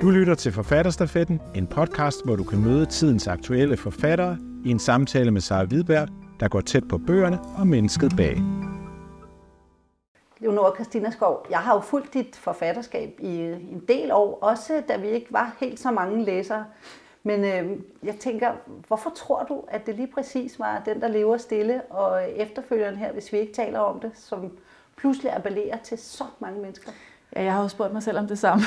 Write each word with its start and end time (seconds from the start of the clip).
Du 0.00 0.10
lytter 0.10 0.34
til 0.34 0.52
Forfatterstafetten, 0.52 1.40
en 1.54 1.66
podcast, 1.66 2.24
hvor 2.24 2.36
du 2.36 2.44
kan 2.44 2.60
møde 2.64 2.86
tidens 2.86 3.26
aktuelle 3.28 3.76
forfattere 3.76 4.38
i 4.64 4.70
en 4.70 4.78
samtale 4.78 5.30
med 5.30 5.40
Sara 5.40 5.64
Hvidberg, 5.64 6.08
der 6.40 6.48
går 6.48 6.60
tæt 6.60 6.88
på 6.88 6.98
bøgerne 6.98 7.38
og 7.58 7.66
mennesket 7.66 8.12
bag. 8.16 8.42
Leonora 10.38 10.74
Christina 10.74 11.10
Skov, 11.10 11.46
jeg 11.50 11.58
har 11.58 11.74
jo 11.74 11.80
fulgt 11.80 12.14
dit 12.14 12.36
forfatterskab 12.36 13.16
i 13.18 13.38
en 13.52 13.82
del 13.88 14.12
år, 14.12 14.38
også 14.42 14.82
da 14.88 14.96
vi 14.96 15.08
ikke 15.08 15.26
var 15.30 15.56
helt 15.60 15.80
så 15.80 15.90
mange 15.90 16.24
læsere. 16.24 16.64
Men 17.22 17.44
øh, 17.44 17.78
jeg 18.02 18.14
tænker, 18.14 18.50
hvorfor 18.88 19.10
tror 19.16 19.44
du, 19.44 19.64
at 19.68 19.86
det 19.86 19.94
lige 19.94 20.12
præcis 20.14 20.58
var 20.58 20.82
den, 20.84 21.00
der 21.00 21.08
lever 21.08 21.36
stille, 21.36 21.82
og 21.90 22.30
efterfølgeren 22.36 22.96
her, 22.96 23.12
hvis 23.12 23.32
vi 23.32 23.38
ikke 23.38 23.52
taler 23.52 23.78
om 23.78 24.00
det, 24.00 24.10
som 24.14 24.50
pludselig 24.96 25.32
appellerer 25.32 25.76
til 25.84 25.98
så 25.98 26.24
mange 26.38 26.60
mennesker? 26.60 26.92
Ja, 27.36 27.42
jeg 27.42 27.52
har 27.52 27.62
jo 27.62 27.68
spurgt 27.68 27.92
mig 27.92 28.02
selv 28.02 28.18
om 28.18 28.26
det 28.26 28.38
samme. 28.38 28.62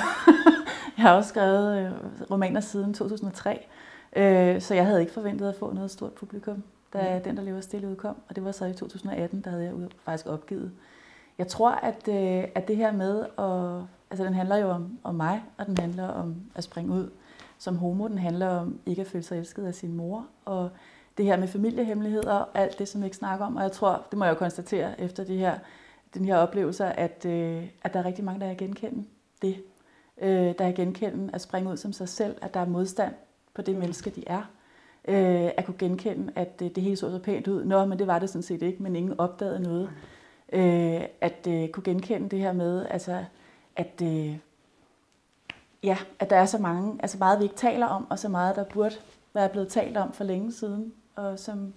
jeg 0.98 1.04
har 1.04 1.16
også 1.16 1.30
skrevet 1.30 1.78
øh, 1.78 1.92
romaner 2.32 2.60
siden 2.60 2.94
2003, 2.94 3.66
øh, 4.16 4.62
så 4.62 4.74
jeg 4.74 4.86
havde 4.86 5.02
ikke 5.02 5.14
forventet 5.14 5.50
at 5.50 5.56
få 5.56 5.74
noget 5.74 5.92
stort 5.92 6.14
publikum, 6.14 6.64
da 6.94 7.18
mm. 7.18 7.24
Den, 7.24 7.38
der 7.38 7.44
lever 7.44 7.62
stille 7.62 7.88
udkom, 7.88 8.16
og 8.30 8.36
det 8.36 8.46
var 8.46 8.52
så 8.52 8.66
i 8.66 8.74
2018, 8.74 9.42
der 9.42 9.50
havde 9.50 9.64
jeg 9.64 9.74
faktisk 10.06 10.28
opgivet. 10.28 10.72
Jeg 11.38 11.48
tror, 11.48 11.72
at, 11.72 12.08
øh, 12.08 12.44
at 12.56 12.68
det 12.68 12.78
her 12.78 12.92
med, 12.92 13.20
at, 13.22 13.88
altså 14.12 14.26
den 14.26 14.34
handler 14.34 14.56
jo 14.56 14.70
om, 14.70 15.00
om 15.04 15.16
mig, 15.16 15.44
og 15.58 15.66
den 15.66 15.78
handler 15.78 16.08
om 16.08 16.36
at 16.56 16.64
springe 16.64 16.94
ud 16.94 17.10
som 17.58 17.78
homo, 17.78 18.08
den 18.08 18.18
handler 18.18 18.48
om 18.48 18.80
ikke 18.86 19.02
at 19.02 19.08
føle 19.08 19.24
sig 19.24 19.38
elsket 19.38 19.66
af 19.66 19.76
sin 19.76 19.94
mor, 19.94 20.26
og 20.46 20.70
det 21.18 21.26
her 21.26 21.38
med 21.38 21.48
familiehemmeligheder 21.48 22.34
og 22.34 22.48
alt 22.54 22.80
det, 22.80 22.88
som 22.88 23.02
jeg 23.02 23.06
ikke 23.06 23.18
snakker 23.18 23.46
om, 23.46 23.56
og 23.56 23.64
jeg 23.64 23.72
tror, 23.72 24.06
det 24.12 24.20
må 24.20 24.26
jeg 24.26 24.34
jo 24.34 24.38
konstatere 24.38 25.02
efter 25.02 25.24
de 25.24 25.38
her 25.38 25.60
den 26.14 26.26
her 26.26 26.38
oplevelse, 26.38 26.86
at, 26.86 27.26
øh, 27.26 27.64
at 27.82 27.94
der 27.94 28.00
er 28.00 28.06
rigtig 28.06 28.24
mange, 28.24 28.40
der 28.40 28.48
er 28.48 28.54
genkende 28.54 29.04
det. 29.42 29.64
Øh, 30.22 30.54
der 30.58 30.66
er 30.66 30.72
genkende 30.72 31.30
at 31.34 31.42
springe 31.42 31.72
ud 31.72 31.78
som 31.78 31.94
sig 31.94 32.10
selv, 32.10 32.36
at 32.42 32.54
der 32.54 32.60
er 32.60 32.66
modstand 32.66 33.14
på 33.54 33.62
det 33.62 33.76
menneske, 33.76 34.10
de 34.10 34.24
er. 34.28 34.42
Øh, 35.08 35.52
at 35.58 35.66
kunne 35.66 35.78
genkende, 35.78 36.34
at 36.36 36.60
det, 36.60 36.76
det 36.76 36.84
hele 36.84 36.96
så 36.96 37.12
så 37.12 37.20
pænt 37.20 37.48
ud. 37.48 37.64
Nå, 37.64 37.86
men 37.86 38.00
det 38.00 38.08
var 38.08 38.20
det 38.20 38.30
sådan 38.30 38.44
set 38.44 38.62
ikke, 38.62 38.84
men 38.84 38.96
ingen 38.96 39.20
opdagede 39.20 39.60
noget. 39.60 39.90
Øh, 40.54 41.02
at 41.22 41.48
øh, 41.50 41.70
kunne 41.70 41.84
genkende 41.84 42.30
det 42.30 42.40
her 42.40 42.54
med, 42.54 42.86
altså, 42.90 43.26
at, 43.76 44.02
øh, 44.04 44.38
ja, 45.84 45.98
at 46.20 46.30
der 46.30 46.36
er 46.36 46.46
så 46.46 46.58
mange, 46.58 47.00
altså 47.02 47.18
meget 47.18 47.40
vi 47.40 47.44
ikke 47.44 47.56
taler 47.56 47.86
om, 47.86 48.08
og 48.10 48.20
så 48.20 48.30
meget 48.30 48.56
der 48.56 48.64
burde 48.64 48.96
være 49.34 49.50
blevet 49.50 49.68
talt 49.68 49.98
om 49.98 50.14
for 50.14 50.24
længe 50.24 50.52
siden, 50.52 50.94
og 51.16 51.40
som, 51.40 51.74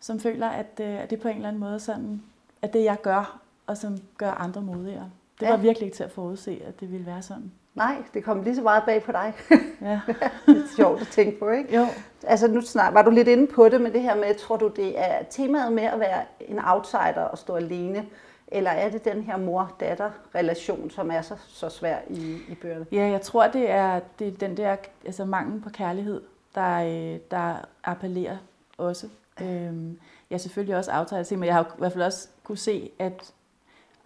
som 0.00 0.20
føler, 0.20 0.48
at, 0.48 0.80
øh, 0.80 1.02
at 1.02 1.10
det 1.10 1.20
på 1.20 1.28
en 1.28 1.36
eller 1.36 1.48
anden 1.48 1.60
måde 1.60 1.80
sådan, 1.80 2.22
at 2.62 2.72
det 2.72 2.84
jeg 2.84 2.96
gør, 3.02 3.40
og 3.66 3.76
som 3.76 3.98
gør 4.18 4.30
andre 4.30 4.62
modigere. 4.62 5.10
Det 5.40 5.46
ja. 5.46 5.50
var 5.50 5.56
virkelig 5.56 5.86
ikke 5.86 5.96
til 5.96 6.04
at 6.04 6.10
forudse, 6.10 6.62
at 6.66 6.80
det 6.80 6.92
ville 6.92 7.06
være 7.06 7.22
sådan. 7.22 7.52
Nej, 7.78 8.02
det 8.14 8.24
kom 8.24 8.42
lige 8.42 8.56
så 8.56 8.62
meget 8.62 8.82
bag 8.86 9.02
på 9.02 9.12
dig. 9.12 9.34
Ja. 9.82 10.00
det 10.46 10.56
er 10.56 10.76
sjovt 10.76 11.00
at 11.00 11.06
tænke 11.06 11.38
på, 11.38 11.48
ikke? 11.50 11.76
Jo. 11.76 11.86
Altså 12.26 12.48
nu 12.48 12.60
snart, 12.60 12.94
var 12.94 13.02
du 13.02 13.10
lidt 13.10 13.28
inde 13.28 13.46
på 13.46 13.68
det 13.68 13.80
med 13.80 13.90
det 13.90 14.02
her 14.02 14.16
med, 14.16 14.34
tror 14.34 14.56
du 14.56 14.68
det 14.76 15.00
er 15.00 15.22
temaet 15.30 15.72
med 15.72 15.82
at 15.82 16.00
være 16.00 16.22
en 16.40 16.58
outsider 16.64 17.22
og 17.22 17.38
stå 17.38 17.54
alene, 17.54 18.06
eller 18.48 18.70
er 18.70 18.90
det 18.90 19.04
den 19.04 19.22
her 19.22 19.36
mor-datter-relation, 19.36 20.90
som 20.90 21.10
er 21.10 21.22
så, 21.22 21.34
så 21.48 21.68
svær 21.68 21.96
i, 22.10 22.38
i 22.48 22.54
bøgerne? 22.62 22.86
Ja, 22.92 23.06
jeg 23.06 23.20
tror, 23.20 23.46
det 23.46 23.70
er, 23.70 24.00
det 24.18 24.28
er 24.28 24.32
den 24.32 24.56
der 24.56 24.76
altså 25.04 25.24
mangel 25.24 25.60
på 25.60 25.70
kærlighed, 25.70 26.22
der, 26.54 26.76
øh, 26.84 27.18
der 27.30 27.54
appellerer 27.84 28.36
også. 28.78 29.08
Øhm, 29.42 29.98
jeg 30.30 30.36
er 30.36 30.38
selvfølgelig 30.38 30.76
også 30.76 30.90
outsider, 30.94 31.36
men 31.36 31.46
jeg 31.46 31.54
har 31.54 31.62
i 31.62 31.78
hvert 31.78 31.92
fald 31.92 32.04
også 32.04 32.28
kunne 32.44 32.58
se, 32.58 32.90
at 32.98 33.32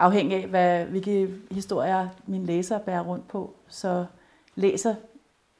afhængig 0.03 0.43
af, 0.43 0.47
hvad, 0.47 0.85
hvilke 0.85 1.29
historier 1.51 2.07
min 2.27 2.45
læser 2.45 2.77
bærer 2.77 3.03
rundt 3.03 3.27
på, 3.27 3.53
så 3.67 4.05
læser 4.55 4.95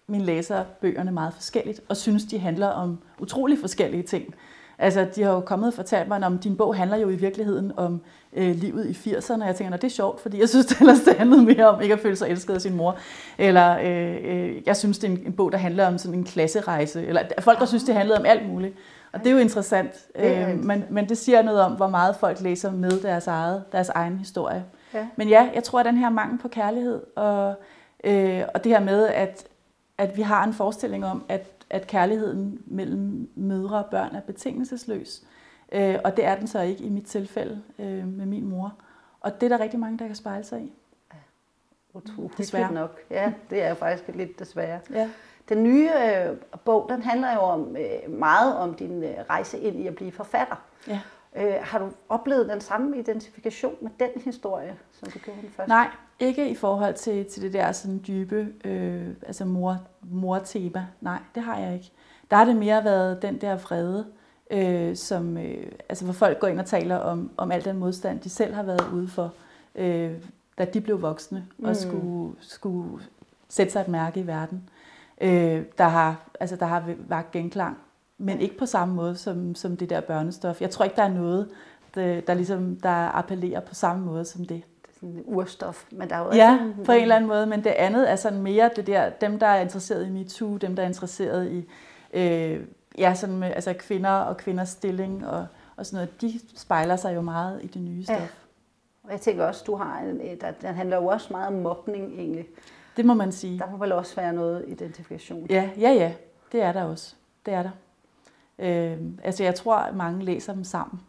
min 0.07 0.21
læser 0.21 0.63
bøgerne 0.81 1.11
meget 1.11 1.33
forskelligt, 1.33 1.81
og 1.89 1.97
synes, 1.97 2.23
de 2.23 2.39
handler 2.39 2.67
om 2.67 2.99
utrolig 3.19 3.59
forskellige 3.59 4.03
ting. 4.03 4.35
Altså, 4.77 5.07
de 5.15 5.23
har 5.23 5.31
jo 5.31 5.39
kommet 5.39 5.67
og 5.67 5.73
fortalt 5.73 6.07
mig, 6.07 6.23
om 6.25 6.37
din 6.37 6.57
bog 6.57 6.75
handler 6.75 6.97
jo 6.97 7.09
i 7.09 7.15
virkeligheden 7.15 7.71
om 7.77 8.01
øh, 8.33 8.55
livet 8.55 9.05
i 9.05 9.09
80'erne, 9.09 9.41
og 9.41 9.47
jeg 9.47 9.55
tænker, 9.55 9.77
det 9.77 9.83
er 9.83 9.91
sjovt, 9.91 10.21
fordi 10.21 10.39
jeg 10.39 10.49
synes, 10.49 10.65
det 10.69 10.79
ellers 10.79 10.99
det 10.99 11.15
handlede 11.15 11.43
mere 11.43 11.69
om 11.69 11.81
ikke 11.81 11.93
at 11.93 11.99
føle 11.99 12.15
sig 12.15 12.29
elsket 12.29 12.53
af 12.53 12.61
sin 12.61 12.75
mor. 12.75 12.97
Eller 13.37 13.77
øh, 13.83 14.17
øh, 14.23 14.61
jeg 14.65 14.77
synes, 14.77 14.99
det 14.99 15.07
er 15.07 15.11
en, 15.11 15.23
en 15.25 15.33
bog, 15.33 15.51
der 15.51 15.57
handler 15.57 15.87
om 15.87 15.97
sådan 15.97 16.19
en 16.19 16.23
klasserejse. 16.23 17.05
Eller 17.05 17.21
folk, 17.39 17.59
der 17.59 17.65
synes, 17.65 17.83
det 17.83 17.95
handlede 17.95 18.19
om 18.19 18.25
alt 18.25 18.49
muligt. 18.49 18.75
Og 19.13 19.19
det 19.19 19.27
er 19.27 19.31
jo 19.31 19.37
interessant, 19.37 20.07
øh, 20.15 20.63
men, 20.63 20.85
men 20.89 21.09
det 21.09 21.17
siger 21.17 21.41
noget 21.41 21.61
om, 21.61 21.71
hvor 21.71 21.87
meget 21.87 22.15
folk 22.15 22.41
læser 22.41 22.71
med 22.71 23.01
deres, 23.01 23.27
eget, 23.27 23.63
deres 23.71 23.89
egen 23.89 24.17
historie. 24.17 24.65
Ja. 24.93 25.07
Men 25.15 25.29
ja, 25.29 25.49
jeg 25.53 25.63
tror, 25.63 25.79
at 25.79 25.85
den 25.85 25.97
her 25.97 26.09
mangel 26.09 26.39
på 26.39 26.47
kærlighed, 26.47 27.01
og, 27.15 27.55
øh, 28.03 28.43
og 28.53 28.63
det 28.63 28.71
her 28.71 28.79
med, 28.79 29.07
at, 29.07 29.47
at 29.97 30.17
vi 30.17 30.21
har 30.21 30.43
en 30.43 30.53
forestilling 30.53 31.05
om, 31.05 31.23
at, 31.29 31.47
at 31.69 31.87
kærligheden 31.87 32.61
mellem 32.65 33.29
mødre 33.35 33.77
og 33.77 33.85
børn 33.91 34.15
er 34.15 34.21
betingelsesløs. 34.21 35.23
Øh, 35.71 35.95
og 36.03 36.17
det 36.17 36.25
er 36.25 36.35
den 36.35 36.47
så 36.47 36.61
ikke 36.61 36.83
i 36.83 36.89
mit 36.89 37.05
tilfælde 37.05 37.61
øh, 37.79 38.07
med 38.07 38.25
min 38.25 38.45
mor. 38.45 38.73
Og 39.19 39.41
det 39.41 39.51
er 39.51 39.57
der 39.57 39.63
rigtig 39.63 39.79
mange, 39.79 39.97
der 39.97 40.07
kan 40.07 40.15
spejle 40.15 40.43
sig 40.43 40.61
i. 40.61 40.73
Ja, 41.13 41.17
utroligt 41.93 42.37
desværre. 42.37 42.73
nok. 42.73 42.99
Ja, 43.11 43.33
det 43.49 43.63
er 43.63 43.73
faktisk 43.73 44.15
lidt 44.15 44.39
desværre. 44.39 44.79
Ja. 44.93 45.09
Den 45.49 45.63
nye 45.63 45.89
øh, 45.89 46.37
bog, 46.65 46.85
den 46.89 47.01
handler 47.01 47.33
jo 47.33 47.39
om, 47.39 47.77
øh, 47.77 48.13
meget 48.13 48.57
om 48.57 48.73
din 48.73 49.03
øh, 49.03 49.15
rejse 49.29 49.59
ind 49.59 49.79
i 49.79 49.87
at 49.87 49.95
blive 49.95 50.11
forfatter. 50.11 50.55
Ja. 50.87 50.99
Øh, 51.35 51.55
har 51.61 51.79
du 51.79 51.89
oplevet 52.09 52.49
den 52.49 52.61
samme 52.61 52.99
identifikation 52.99 53.75
med 53.81 53.91
den 53.99 54.09
historie, 54.23 54.75
som 54.91 55.11
du 55.11 55.19
gjorde 55.19 55.41
den 55.41 55.49
første? 55.49 55.69
Nej, 55.69 55.87
ikke 56.19 56.49
i 56.49 56.55
forhold 56.55 56.93
til, 56.93 57.25
til 57.25 57.43
det 57.43 57.53
der 57.53 57.71
sådan 57.71 58.01
dybe 58.07 58.47
øh, 58.65 59.07
altså 59.27 59.45
mor, 59.45 59.77
mor-tema. 60.01 60.87
Nej, 61.01 61.19
det 61.35 61.43
har 61.43 61.57
jeg 61.57 61.73
ikke. 61.73 61.91
Der 62.31 62.37
har 62.37 62.45
det 62.45 62.55
mere 62.55 62.83
været 62.83 63.21
den 63.21 63.41
der 63.41 63.57
vrede, 63.57 64.05
øh, 64.51 64.95
som, 64.95 65.37
øh, 65.37 65.71
altså 65.89 66.05
hvor 66.05 66.13
folk 66.13 66.39
går 66.39 66.47
ind 66.47 66.59
og 66.59 66.65
taler 66.65 66.95
om, 66.95 67.31
om 67.37 67.51
al 67.51 67.65
den 67.65 67.77
modstand, 67.77 68.19
de 68.19 68.29
selv 68.29 68.53
har 68.53 68.63
været 68.63 68.91
ude 68.93 69.07
for, 69.07 69.33
øh, 69.75 70.11
da 70.57 70.65
de 70.65 70.81
blev 70.81 71.01
voksne 71.01 71.45
og 71.63 71.69
mm. 71.69 71.75
skulle, 71.75 72.35
skulle 72.39 73.03
sætte 73.49 73.73
sig 73.73 73.81
et 73.81 73.87
mærke 73.87 74.19
i 74.19 74.27
verden 74.27 74.69
øh, 75.23 75.63
der 75.77 75.87
har, 75.87 76.29
altså, 76.39 76.55
der 76.55 76.65
har 76.65 76.83
været 76.97 77.31
genklang. 77.31 77.77
Men 78.17 78.39
ikke 78.39 78.57
på 78.57 78.65
samme 78.65 78.95
måde 78.95 79.15
som, 79.15 79.55
som 79.55 79.77
det 79.77 79.89
der 79.89 80.01
børnestof. 80.01 80.61
Jeg 80.61 80.69
tror 80.69 80.85
ikke, 80.85 80.95
der 80.95 81.03
er 81.03 81.13
noget, 81.13 81.49
der, 81.95 82.21
der, 82.21 82.33
ligesom, 82.33 82.75
der 82.75 82.89
appellerer 82.89 83.59
på 83.59 83.75
samme 83.75 84.05
måde 84.05 84.25
som 84.25 84.45
det. 84.45 84.61
Sådan 84.99 85.23
urstof, 85.25 85.85
men 85.91 86.09
der 86.09 86.15
er 86.15 86.19
jo 86.19 86.31
Ja, 86.31 86.59
på 86.85 86.91
en 86.91 87.01
eller 87.01 87.15
anden 87.15 87.27
måde, 87.27 87.45
men 87.45 87.63
det 87.63 87.69
andet 87.69 88.11
er 88.11 88.15
sådan 88.15 88.41
mere 88.41 88.69
det 88.75 88.87
der, 88.87 89.09
dem 89.09 89.39
der 89.39 89.47
er 89.47 89.61
interesseret 89.61 90.07
i 90.07 90.09
MeToo, 90.09 90.57
dem 90.57 90.75
der 90.75 90.83
er 90.83 90.87
interesseret 90.87 91.51
i 91.51 91.69
øh, 92.13 92.59
ja, 92.97 93.13
sådan 93.13 93.37
med, 93.37 93.51
altså 93.55 93.73
kvinder 93.73 94.09
og 94.09 94.37
kvinders 94.37 94.69
stilling 94.69 95.27
og, 95.27 95.45
og 95.75 95.85
sådan 95.85 95.97
noget, 95.97 96.21
de 96.21 96.39
spejler 96.55 96.95
sig 96.95 97.15
jo 97.15 97.21
meget 97.21 97.59
i 97.63 97.67
det 97.67 97.81
nye 97.81 98.03
stof. 98.03 98.15
Ja. 98.17 98.27
Og 99.03 99.11
jeg 99.11 99.21
tænker 99.21 99.45
også, 99.45 99.63
du 99.67 99.75
har 99.75 99.99
en, 99.99 100.19
der, 100.41 100.51
den 100.51 100.75
handler 100.75 100.97
jo 100.97 101.05
også 101.05 101.27
meget 101.31 101.47
om 101.47 101.53
mobning 101.53 102.13
egentlig. 102.13 102.47
Det 102.97 103.05
må 103.05 103.13
man 103.13 103.31
sige. 103.31 103.59
Der 103.59 103.71
må 103.71 103.77
vel 103.77 103.91
også 103.91 104.15
være 104.15 104.33
noget 104.33 104.65
identifikation. 104.67 105.47
Ja, 105.49 105.69
ja, 105.77 105.89
ja. 105.89 106.13
Det 106.51 106.61
er 106.61 106.71
der 106.71 106.83
også. 106.83 107.15
Det 107.45 107.53
er 107.53 107.63
der. 107.63 107.71
Øh, 108.59 108.97
altså 109.23 109.43
jeg 109.43 109.55
tror, 109.55 109.75
at 109.75 109.95
mange 109.95 110.25
læser 110.25 110.53
dem 110.53 110.63
sammen. 110.63 111.01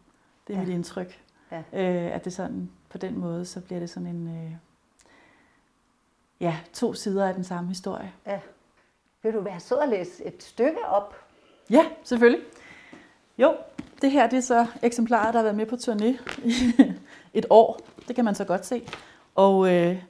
Det 0.47 0.53
er 0.53 0.59
ja. 0.59 0.65
mit 0.65 0.75
indtryk. 0.75 1.21
Ja. 1.51 1.59
Øh, 1.59 2.15
at 2.15 2.25
det 2.25 2.33
sådan, 2.33 2.71
på 2.89 2.99
den 2.99 3.19
måde, 3.19 3.45
så 3.45 3.61
bliver 3.61 3.81
det 3.81 3.91
sådan 3.91 4.09
en, 4.09 4.29
øh, 4.29 4.57
ja, 6.41 6.57
to 6.73 6.95
sider 6.95 7.27
af 7.27 7.35
den 7.35 7.45
samme 7.45 7.69
historie. 7.69 8.13
Ja. 8.27 8.41
Vil 9.23 9.33
du 9.33 9.41
være 9.41 9.61
sød 9.61 9.79
at 9.79 9.89
læse 9.89 10.25
et 10.25 10.43
stykke 10.43 10.87
op? 10.87 11.15
Ja, 11.71 11.85
selvfølgelig. 12.03 12.41
Jo, 13.39 13.55
det 14.03 14.11
her 14.11 14.27
det 14.29 14.37
er 14.37 14.41
så 14.41 14.67
eksemplaret, 14.83 15.35
der 15.35 15.41
har 15.41 15.45
været 15.45 15.57
med 15.57 15.67
på 15.67 15.77
turné 15.77 16.39
i 16.45 16.55
et 17.39 17.47
år. 17.51 17.81
Det 18.09 18.17
kan 18.17 18.25
man 18.25 18.35
så 18.35 18.45
godt 18.45 18.67
se. 18.67 18.89
Og 19.35 19.75
øh, 19.75 20.03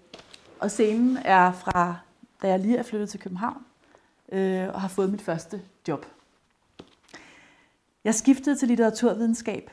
og 0.64 0.70
scenen 0.70 1.16
er 1.16 1.52
fra, 1.52 1.96
da 2.42 2.48
jeg 2.48 2.60
lige 2.60 2.76
er 2.76 2.82
flyttet 2.82 3.08
til 3.08 3.20
København 3.20 3.64
øh, 4.32 4.68
og 4.68 4.80
har 4.80 4.88
fået 4.88 5.10
mit 5.10 5.22
første 5.22 5.62
job. 5.88 6.06
Jeg 8.04 8.14
skiftede 8.14 8.56
til 8.56 8.68
litteraturvidenskab, 8.68 9.70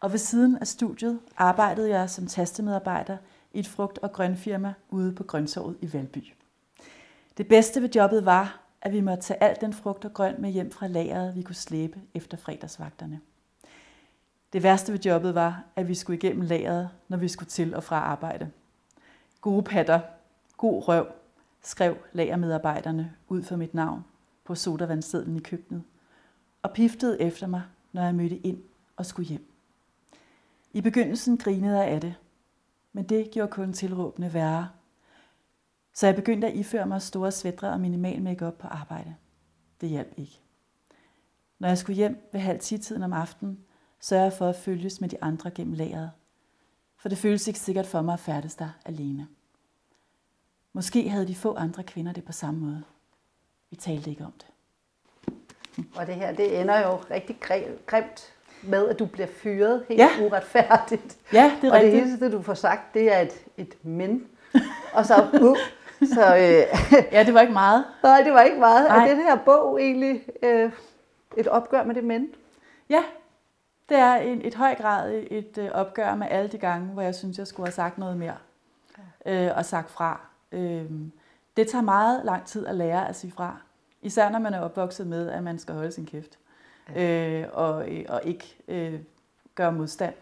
og 0.00 0.12
ved 0.12 0.18
siden 0.18 0.58
af 0.58 0.66
studiet 0.66 1.20
arbejdede 1.36 1.90
jeg 1.90 2.10
som 2.10 2.26
tastemedarbejder 2.26 3.16
i 3.52 3.58
et 3.58 3.66
frugt- 3.66 3.98
og 3.98 4.12
grønfirma 4.12 4.74
ude 4.90 5.12
på 5.12 5.24
Grøntorvet 5.24 5.76
i 5.80 5.92
Valby. 5.92 6.32
Det 7.36 7.48
bedste 7.48 7.82
ved 7.82 7.88
jobbet 7.94 8.24
var, 8.24 8.60
at 8.80 8.92
vi 8.92 9.00
måtte 9.00 9.22
tage 9.22 9.42
alt 9.42 9.60
den 9.60 9.72
frugt 9.72 10.04
og 10.04 10.12
grønt 10.12 10.38
med 10.38 10.50
hjem 10.50 10.70
fra 10.70 10.86
lageret, 10.86 11.36
vi 11.36 11.42
kunne 11.42 11.54
slæbe 11.54 12.00
efter 12.14 12.36
fredagsvagterne. 12.36 13.20
Det 14.52 14.62
værste 14.62 14.92
ved 14.92 15.00
jobbet 15.00 15.34
var, 15.34 15.64
at 15.76 15.88
vi 15.88 15.94
skulle 15.94 16.16
igennem 16.16 16.42
lageret, 16.42 16.88
når 17.08 17.16
vi 17.16 17.28
skulle 17.28 17.48
til 17.48 17.74
og 17.74 17.84
fra 17.84 17.96
arbejde. 17.96 18.50
Gode 19.40 19.62
patter 19.62 20.00
God 20.62 20.88
røv, 20.88 21.06
skrev 21.62 21.96
lagermedarbejderne 22.12 23.12
ud 23.28 23.42
for 23.42 23.56
mit 23.56 23.74
navn 23.74 24.04
på 24.44 24.54
sodavandsedlen 24.54 25.36
i 25.36 25.40
køkkenet, 25.40 25.82
og 26.62 26.72
piftede 26.72 27.20
efter 27.20 27.46
mig, 27.46 27.62
når 27.92 28.02
jeg 28.02 28.14
mødte 28.14 28.36
ind 28.36 28.62
og 28.96 29.06
skulle 29.06 29.28
hjem. 29.28 29.52
I 30.72 30.80
begyndelsen 30.80 31.36
grinede 31.36 31.78
jeg 31.78 31.88
af 31.88 32.00
det, 32.00 32.14
men 32.92 33.04
det 33.04 33.30
gjorde 33.30 33.52
kun 33.52 33.72
tilråbende 33.72 34.34
værre. 34.34 34.68
Så 35.94 36.06
jeg 36.06 36.16
begyndte 36.16 36.46
at 36.46 36.56
iføre 36.56 36.86
mig 36.86 37.02
store 37.02 37.32
svætre 37.32 37.70
og 37.70 37.80
minimal 37.80 38.22
makeup 38.22 38.54
på 38.54 38.66
arbejde. 38.66 39.14
Det 39.80 39.88
hjalp 39.88 40.14
ikke. 40.16 40.40
Når 41.58 41.68
jeg 41.68 41.78
skulle 41.78 41.96
hjem 41.96 42.28
ved 42.32 42.40
halv 42.40 42.60
tiden 42.60 43.02
om 43.02 43.12
aftenen, 43.12 43.58
sørger 44.00 44.24
jeg 44.24 44.32
for 44.32 44.48
at 44.48 44.56
følges 44.56 45.00
med 45.00 45.08
de 45.08 45.22
andre 45.22 45.50
gennem 45.50 45.74
lageret. 45.74 46.10
For 46.96 47.08
det 47.08 47.18
føles 47.18 47.48
ikke 47.48 47.60
sikkert 47.60 47.86
for 47.86 48.02
mig 48.02 48.12
at 48.12 48.20
færdes 48.20 48.54
der 48.54 48.68
alene. 48.84 49.28
Måske 50.72 51.08
havde 51.08 51.28
de 51.28 51.34
få 51.34 51.54
andre 51.56 51.82
kvinder 51.82 52.12
det 52.12 52.24
på 52.24 52.32
samme 52.32 52.60
måde. 52.60 52.82
Vi 53.70 53.76
talte 53.76 54.10
ikke 54.10 54.24
om 54.24 54.32
det. 54.32 54.46
Og 55.98 56.06
det 56.06 56.14
her, 56.14 56.32
det 56.32 56.60
ender 56.60 56.80
jo 56.80 56.96
rigtig 57.10 57.36
grimt 57.86 58.32
med, 58.62 58.88
at 58.88 58.98
du 58.98 59.06
bliver 59.06 59.26
fyret 59.42 59.84
helt 59.88 60.00
Ja. 60.00 60.08
uretfærdigt. 60.20 61.18
Ja, 61.32 61.52
det 61.62 61.68
er 61.68 61.72
og 61.72 61.78
det 61.80 61.84
rigtigt. 61.86 62.04
eneste, 62.06 62.32
du 62.32 62.42
får 62.42 62.54
sagt, 62.54 62.94
det 62.94 63.12
er 63.14 63.18
et, 63.20 63.44
et 63.56 63.84
men. 63.84 64.26
og 64.92 65.06
så, 65.06 65.28
uh, 65.42 65.56
så 66.14 66.36
øh, 66.36 67.02
Ja, 67.12 67.24
det 67.24 67.34
var 67.34 67.40
ikke 67.40 67.52
meget. 67.52 67.84
nej, 68.02 68.22
det 68.22 68.32
var 68.32 68.42
ikke 68.42 68.58
meget. 68.58 68.88
Nej. 68.88 69.04
Er 69.08 69.14
den 69.14 69.22
her 69.24 69.36
bog 69.36 69.82
egentlig 69.82 70.22
øh, 70.42 70.72
et 71.36 71.46
opgør 71.48 71.84
med 71.84 71.94
det 71.94 72.04
men? 72.04 72.28
Ja, 72.88 73.02
det 73.88 73.96
er 73.96 74.14
en, 74.14 74.40
et 74.44 74.54
høj 74.54 74.74
grad 74.74 75.22
et, 75.30 75.58
øh, 75.58 75.70
opgør 75.72 76.14
med 76.14 76.26
alle 76.30 76.48
de 76.52 76.58
gange, 76.58 76.86
hvor 76.86 77.02
jeg 77.02 77.14
synes, 77.14 77.38
jeg 77.38 77.46
skulle 77.46 77.66
have 77.66 77.74
sagt 77.74 77.98
noget 77.98 78.16
mere. 78.16 78.36
Øh, 79.26 79.50
og 79.56 79.64
sagt 79.64 79.90
fra. 79.90 80.20
Øh, 80.52 80.90
det 81.56 81.68
tager 81.68 81.82
meget 81.82 82.24
lang 82.24 82.46
tid 82.46 82.66
at 82.66 82.74
lære 82.74 83.08
at 83.08 83.16
sige 83.16 83.32
fra. 83.32 83.56
Især 84.02 84.30
når 84.30 84.38
man 84.38 84.54
er 84.54 84.60
opvokset 84.60 85.06
med, 85.06 85.28
at 85.30 85.42
man 85.42 85.58
skal 85.58 85.74
holde 85.74 85.92
sin 85.92 86.06
kæft. 86.06 86.38
Øh, 86.96 87.44
og, 87.52 87.88
øh, 87.88 88.04
og 88.08 88.20
ikke 88.24 88.56
øh, 88.68 89.00
gøre 89.54 89.72
modstand. 89.72 90.14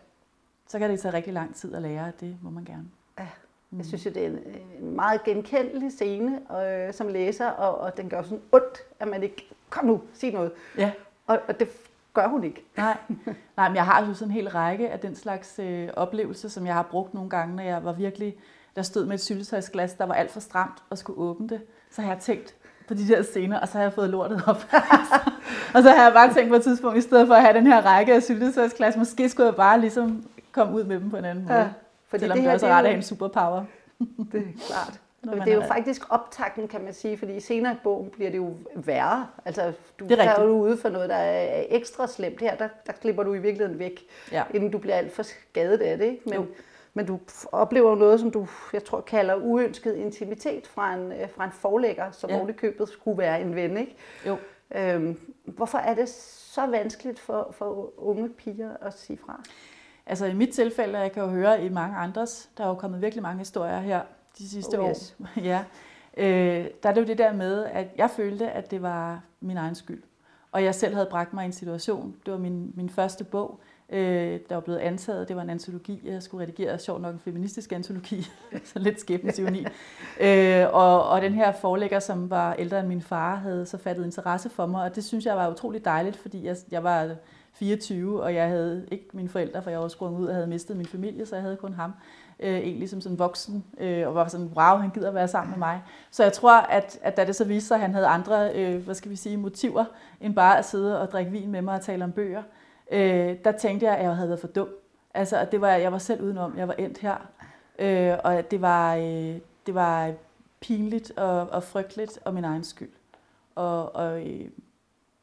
Så 0.68 0.78
kan 0.78 0.90
det 0.90 1.00
tage 1.00 1.14
rigtig 1.14 1.32
lang 1.32 1.54
tid 1.54 1.74
at 1.74 1.82
lære, 1.82 2.08
at 2.08 2.20
det 2.20 2.36
må 2.42 2.50
man 2.50 2.64
gerne. 2.64 2.86
Ja. 3.18 3.26
Mm. 3.70 3.78
Jeg 3.78 3.86
synes 3.86 4.06
jo, 4.06 4.10
det 4.10 4.22
er 4.22 4.26
en, 4.26 4.38
en 4.80 4.96
meget 4.96 5.24
genkendelig 5.24 5.92
scene 5.92 6.40
øh, 6.62 6.94
som 6.94 7.08
læser, 7.08 7.46
og, 7.50 7.78
og 7.78 7.96
den 7.96 8.08
gør 8.08 8.22
sådan 8.22 8.40
ondt, 8.52 8.78
at 9.00 9.08
man 9.08 9.22
ikke, 9.22 9.48
kom 9.70 9.84
nu, 9.84 10.02
sig 10.12 10.32
noget. 10.32 10.52
Ja. 10.78 10.92
Og, 11.26 11.38
og 11.48 11.60
det 11.60 11.68
gør 12.14 12.28
hun 12.28 12.44
ikke. 12.44 12.64
Nej, 12.76 12.96
Nej 13.56 13.68
men 13.68 13.76
jeg 13.76 13.84
har 13.84 14.06
jo 14.06 14.14
sådan 14.14 14.28
en 14.28 14.34
hel 14.34 14.48
række 14.48 14.90
af 14.90 15.00
den 15.00 15.14
slags 15.14 15.58
øh, 15.58 15.88
oplevelser, 15.96 16.48
som 16.48 16.66
jeg 16.66 16.74
har 16.74 16.82
brugt 16.82 17.14
nogle 17.14 17.30
gange, 17.30 17.56
når 17.56 17.62
jeg 17.62 17.84
var 17.84 17.92
virkelig, 17.92 18.36
der 18.80 18.84
stod 18.84 19.04
med 19.06 19.14
et 19.14 19.20
syltetøjsglas, 19.20 19.92
der 19.94 20.04
var 20.06 20.14
alt 20.14 20.30
for 20.30 20.40
stramt 20.40 20.78
og 20.90 20.98
skulle 20.98 21.18
åbne 21.20 21.48
det. 21.48 21.60
Så 21.90 22.02
har 22.02 22.12
jeg 22.12 22.20
tænkt 22.20 22.54
på 22.88 22.94
de 22.94 23.08
der 23.08 23.22
scener, 23.22 23.60
og 23.60 23.68
så 23.68 23.74
har 23.74 23.82
jeg 23.82 23.92
fået 23.92 24.10
lortet 24.10 24.42
op. 24.46 24.56
og 25.74 25.82
så 25.82 25.90
har 25.90 26.04
jeg 26.04 26.12
bare 26.12 26.34
tænkt 26.34 26.48
på 26.50 26.56
et 26.56 26.62
tidspunkt, 26.62 26.98
i 26.98 27.00
stedet 27.00 27.26
for 27.26 27.34
at 27.34 27.42
have 27.42 27.54
den 27.54 27.66
her 27.66 27.80
række 27.86 28.14
af 28.14 28.22
syltetøjsglas, 28.22 28.96
måske 28.96 29.28
skulle 29.28 29.46
jeg 29.46 29.56
bare 29.56 29.80
ligesom 29.80 30.24
komme 30.52 30.74
ud 30.74 30.84
med 30.84 31.00
dem 31.00 31.10
på 31.10 31.16
en 31.16 31.24
anden 31.24 31.44
måde. 31.44 31.58
Ja, 31.58 31.68
fordi 32.08 32.20
Selvom 32.20 32.36
det 32.36 32.42
her, 32.42 32.50
er 32.50 32.54
også 32.54 32.66
det 32.66 32.72
er 32.72 32.76
jo- 32.76 32.78
at 32.80 32.86
have 32.86 32.96
en 32.96 33.02
superpower. 33.02 33.64
Det 34.32 34.40
er 34.40 34.66
klart. 34.66 35.00
Når 35.22 35.34
det 35.34 35.48
er 35.48 35.54
jo 35.54 35.60
er- 35.60 35.66
faktisk 35.66 36.02
optakten, 36.12 36.68
kan 36.68 36.84
man 36.84 36.94
sige, 36.94 37.18
fordi 37.18 37.40
senere 37.40 37.72
i 37.72 37.76
bogen 37.84 38.10
bliver 38.10 38.30
det 38.30 38.38
jo 38.38 38.54
værre. 38.74 39.26
Altså, 39.44 39.72
du, 40.00 40.04
Det 40.04 40.12
er 40.12 40.16
der 40.16 40.22
er 40.24 40.28
rigtigt. 40.28 40.46
du 40.46 40.52
ude 40.52 40.76
for 40.76 40.88
noget, 40.88 41.08
der 41.08 41.16
er 41.16 41.64
ekstra 41.68 42.06
slemt 42.06 42.40
her. 42.40 42.54
Der, 42.56 42.68
der 42.86 42.92
slipper 43.00 43.22
du 43.22 43.34
i 43.34 43.38
virkeligheden 43.38 43.78
væk, 43.78 44.00
Ja. 44.32 44.42
inden 44.54 44.70
du 44.70 44.78
bliver 44.78 44.94
alt 44.96 45.12
for 45.14 45.22
skadet 45.22 45.80
af 45.80 45.98
det. 45.98 46.04
Ikke? 46.04 46.22
Men, 46.24 46.34
Jo. 46.34 46.46
Men 46.94 47.06
du 47.06 47.20
oplever 47.52 47.90
jo 47.90 47.96
noget, 47.96 48.20
som 48.20 48.30
du, 48.30 48.46
jeg 48.72 48.84
tror, 48.84 49.00
kalder 49.00 49.34
uønsket 49.34 49.94
intimitet 49.96 50.66
fra 50.66 50.94
en, 50.94 51.12
øh, 51.12 51.28
fra 51.30 51.44
en 51.44 51.52
forlægger, 51.52 52.10
som 52.10 52.30
Ja. 52.30 52.52
købet 52.52 52.88
skulle 52.88 53.18
være 53.18 53.40
en 53.40 53.54
ven. 53.54 53.76
Ikke? 53.76 53.96
Jo. 54.26 54.36
Øhm, 54.74 55.18
hvorfor 55.44 55.78
er 55.78 55.94
det 55.94 56.08
så 56.08 56.66
vanskeligt 56.66 57.18
for, 57.18 57.48
for 57.52 57.92
unge 58.08 58.28
piger 58.28 58.76
at 58.80 58.98
sige 58.98 59.18
fra? 59.26 59.42
Altså 60.06 60.26
i 60.26 60.34
mit 60.34 60.50
tilfælde, 60.54 60.94
og 60.98 61.02
jeg 61.02 61.12
kan 61.12 61.22
jo 61.22 61.28
høre 61.28 61.64
i 61.64 61.68
mange 61.68 61.96
andres, 61.96 62.50
der 62.58 62.64
er 62.64 62.68
jo 62.68 62.74
kommet 62.74 63.00
virkelig 63.02 63.22
mange 63.22 63.38
historier 63.38 63.80
her 63.80 64.00
de 64.38 64.48
sidste 64.48 64.78
Oh, 64.78 64.84
år. 64.84 64.88
yes. 64.90 65.16
ja. 65.50 65.64
Øh, 66.16 66.66
der 66.82 66.88
er 66.88 66.92
det 66.92 67.00
jo 67.00 67.06
det 67.06 67.18
der 67.18 67.32
med, 67.32 67.64
at 67.64 67.86
jeg 67.96 68.10
følte, 68.10 68.50
at 68.50 68.70
det 68.70 68.82
var 68.82 69.20
min 69.40 69.56
egen 69.56 69.74
skyld. 69.74 70.02
Og 70.52 70.64
jeg 70.64 70.74
selv 70.74 70.94
havde 70.94 71.06
bragt 71.10 71.32
mig 71.32 71.42
i 71.42 71.46
en 71.46 71.52
situation. 71.52 72.16
Det 72.26 72.32
var 72.32 72.38
min, 72.38 72.72
min 72.76 72.90
første 72.90 73.24
bog, 73.24 73.60
øh, 73.92 74.40
der 74.48 74.54
var 74.54 74.60
blevet 74.60 74.78
antaget. 74.78 75.28
Det 75.28 75.36
var 75.36 75.42
en 75.42 75.50
antologi, 75.50 76.00
jeg 76.04 76.22
skulle 76.22 76.42
redigere. 76.42 76.78
Sjovt 76.78 77.02
nok 77.02 77.14
en 77.14 77.20
feministisk 77.24 77.72
antologi. 77.72 78.26
så 78.72 78.78
lidt 78.78 79.00
skæbnesivni. 79.00 79.66
øh, 80.20 80.66
og, 80.72 81.08
og 81.08 81.22
den 81.22 81.34
her 81.34 81.52
forlægger, 81.52 81.98
som 81.98 82.30
var 82.30 82.54
ældre 82.54 82.80
end 82.80 82.88
min 82.88 83.02
far, 83.02 83.34
havde 83.34 83.66
så 83.66 83.78
fattet 83.78 84.04
interesse 84.04 84.50
for 84.50 84.66
mig. 84.66 84.82
Og 84.82 84.96
det 84.96 85.04
synes 85.04 85.26
jeg 85.26 85.36
var 85.36 85.50
utroligt 85.50 85.84
dejligt, 85.84 86.16
fordi 86.16 86.46
jeg, 86.46 86.56
jeg 86.70 86.84
var 86.84 87.14
24, 87.52 88.22
og 88.22 88.34
jeg 88.34 88.48
havde 88.48 88.86
ikke 88.90 89.06
mine 89.12 89.28
forældre, 89.28 89.62
for 89.62 89.70
jeg 89.70 89.80
var 89.80 89.88
sprunget 89.88 90.20
ud 90.20 90.26
og 90.26 90.34
havde 90.34 90.46
mistet 90.46 90.76
min 90.76 90.86
familie, 90.86 91.26
så 91.26 91.36
jeg 91.36 91.42
havde 91.42 91.56
kun 91.56 91.74
ham 91.74 91.92
øh, 92.40 92.58
egentlig 92.58 92.88
som 92.90 93.00
sådan 93.00 93.18
voksen, 93.18 93.64
øh, 93.80 94.08
og 94.08 94.14
var 94.14 94.28
sådan, 94.28 94.50
wow, 94.56 94.76
han 94.76 94.90
gider 94.90 95.10
være 95.10 95.28
sammen 95.28 95.50
med 95.50 95.58
mig. 95.58 95.82
Så 96.10 96.22
jeg 96.22 96.32
tror, 96.32 96.56
at, 96.60 96.98
at 97.02 97.16
da 97.16 97.24
det 97.24 97.36
så 97.36 97.44
viste 97.44 97.68
sig, 97.68 97.74
at 97.74 97.80
han 97.80 97.94
havde 97.94 98.06
andre, 98.06 98.54
øh, 98.54 98.84
hvad 98.84 98.94
skal 98.94 99.10
vi 99.10 99.16
sige, 99.16 99.36
motiver, 99.36 99.84
end 100.20 100.34
bare 100.34 100.58
at 100.58 100.64
sidde 100.64 101.00
og 101.00 101.12
drikke 101.12 101.30
vin 101.30 101.50
med 101.50 101.62
mig 101.62 101.74
og 101.74 101.82
tale 101.82 102.04
om 102.04 102.12
bøger, 102.12 102.38
øh, 102.38 102.59
der 103.44 103.52
tænkte 103.52 103.86
jeg, 103.86 103.96
at 103.96 104.04
jeg 104.04 104.16
havde 104.16 104.28
været 104.28 104.40
for 104.40 104.48
dum. 104.48 104.68
Altså, 105.14 105.36
at 105.38 105.52
det 105.52 105.60
var, 105.60 105.70
jeg 105.70 105.92
var 105.92 105.98
selv 105.98 106.22
udenom, 106.22 106.58
jeg 106.58 106.68
var 106.68 106.74
endt 106.74 106.98
her, 106.98 107.16
øh, 107.78 108.18
og 108.24 108.34
at 108.34 108.50
det 108.50 108.60
var, 108.60 108.96
øh, 108.96 109.38
det 109.66 109.74
var 109.74 110.12
pinligt 110.60 111.18
og, 111.18 111.50
og 111.50 111.62
frygteligt 111.62 112.18
og 112.24 112.34
min 112.34 112.44
egen 112.44 112.64
skyld. 112.64 112.92
Og, 113.54 113.94
og, 113.94 114.28
øh, 114.28 114.50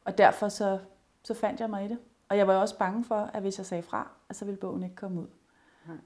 og 0.04 0.18
derfor 0.18 0.48
så, 0.48 0.78
så 1.22 1.34
fandt 1.34 1.60
jeg 1.60 1.70
mig 1.70 1.84
i 1.84 1.88
det. 1.88 1.98
Og 2.28 2.36
jeg 2.36 2.46
var 2.46 2.54
jo 2.54 2.60
også 2.60 2.78
bange 2.78 3.04
for, 3.04 3.30
at 3.34 3.42
hvis 3.42 3.58
jeg 3.58 3.66
sagde 3.66 3.82
fra, 3.82 4.10
at 4.28 4.36
så 4.36 4.44
ville 4.44 4.60
bogen 4.60 4.82
ikke 4.82 4.96
komme 4.96 5.20
ud. 5.20 5.26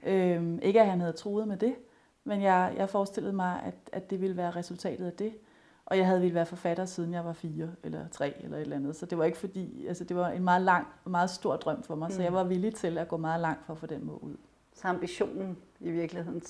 Øhm, 0.03 0.59
ikke 0.61 0.81
at 0.81 0.87
han 0.87 0.99
havde 0.99 1.13
troet 1.13 1.47
med 1.47 1.57
det, 1.57 1.75
men 2.23 2.41
jeg, 2.41 2.73
jeg 2.77 2.89
forestillede 2.89 3.33
mig, 3.33 3.61
at, 3.65 3.73
at 3.91 4.09
det 4.09 4.21
ville 4.21 4.37
være 4.37 4.51
resultatet 4.51 5.05
af 5.05 5.13
det. 5.13 5.33
Og 5.85 5.97
jeg 5.97 6.05
havde 6.05 6.21
ville 6.21 6.35
være 6.35 6.45
forfatter, 6.45 6.85
siden 6.85 7.13
jeg 7.13 7.25
var 7.25 7.33
fire 7.33 7.69
eller 7.83 8.07
tre 8.07 8.43
eller 8.43 8.57
et 8.57 8.61
eller 8.61 8.75
andet. 8.75 8.95
Så 8.95 9.05
det 9.05 9.17
var 9.17 9.23
ikke 9.23 9.37
fordi, 9.37 9.87
altså 9.87 10.03
det 10.03 10.15
var 10.15 10.29
en 10.29 10.43
meget 10.43 10.61
lang, 10.61 10.87
meget 11.05 11.29
stor 11.29 11.55
drøm 11.55 11.83
for 11.83 11.95
mig. 11.95 12.07
Mm. 12.07 12.15
Så 12.15 12.21
jeg 12.21 12.33
var 12.33 12.43
villig 12.43 12.75
til 12.75 12.97
at 12.97 13.07
gå 13.07 13.17
meget 13.17 13.41
langt 13.41 13.65
for 13.65 13.73
at 13.73 13.79
få 13.79 13.85
den 13.85 14.07
bog 14.07 14.23
ud. 14.23 14.35
Så 14.73 14.87
ambitionen 14.87 15.57
i 15.79 15.91
virkeligheden 15.91 16.41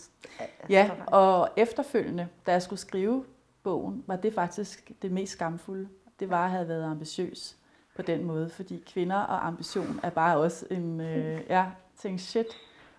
Ja, 0.70 0.92
og 1.08 1.50
efterfølgende, 1.58 2.28
da 2.46 2.52
jeg 2.52 2.62
skulle 2.62 2.80
skrive 2.80 3.26
bogen, 3.64 4.04
var 4.08 4.16
det 4.16 4.34
faktisk 4.34 4.92
det 5.02 5.12
mest 5.12 5.34
skamfulde. 5.34 5.88
Det 6.20 6.30
var 6.30 6.46
at 6.46 6.52
have 6.52 6.68
været 6.68 6.84
ambitiøs 6.84 7.58
på 7.96 8.02
den 8.02 8.24
måde, 8.24 8.50
fordi 8.50 8.84
kvinder 8.88 9.16
og 9.16 9.48
ambition 9.48 10.00
er 10.04 10.10
bare 10.10 10.38
også 10.38 10.66
en, 10.72 11.02
øh, 11.02 11.42
ja, 11.50 11.66
tænk 11.98 12.20
shit, 12.20 12.48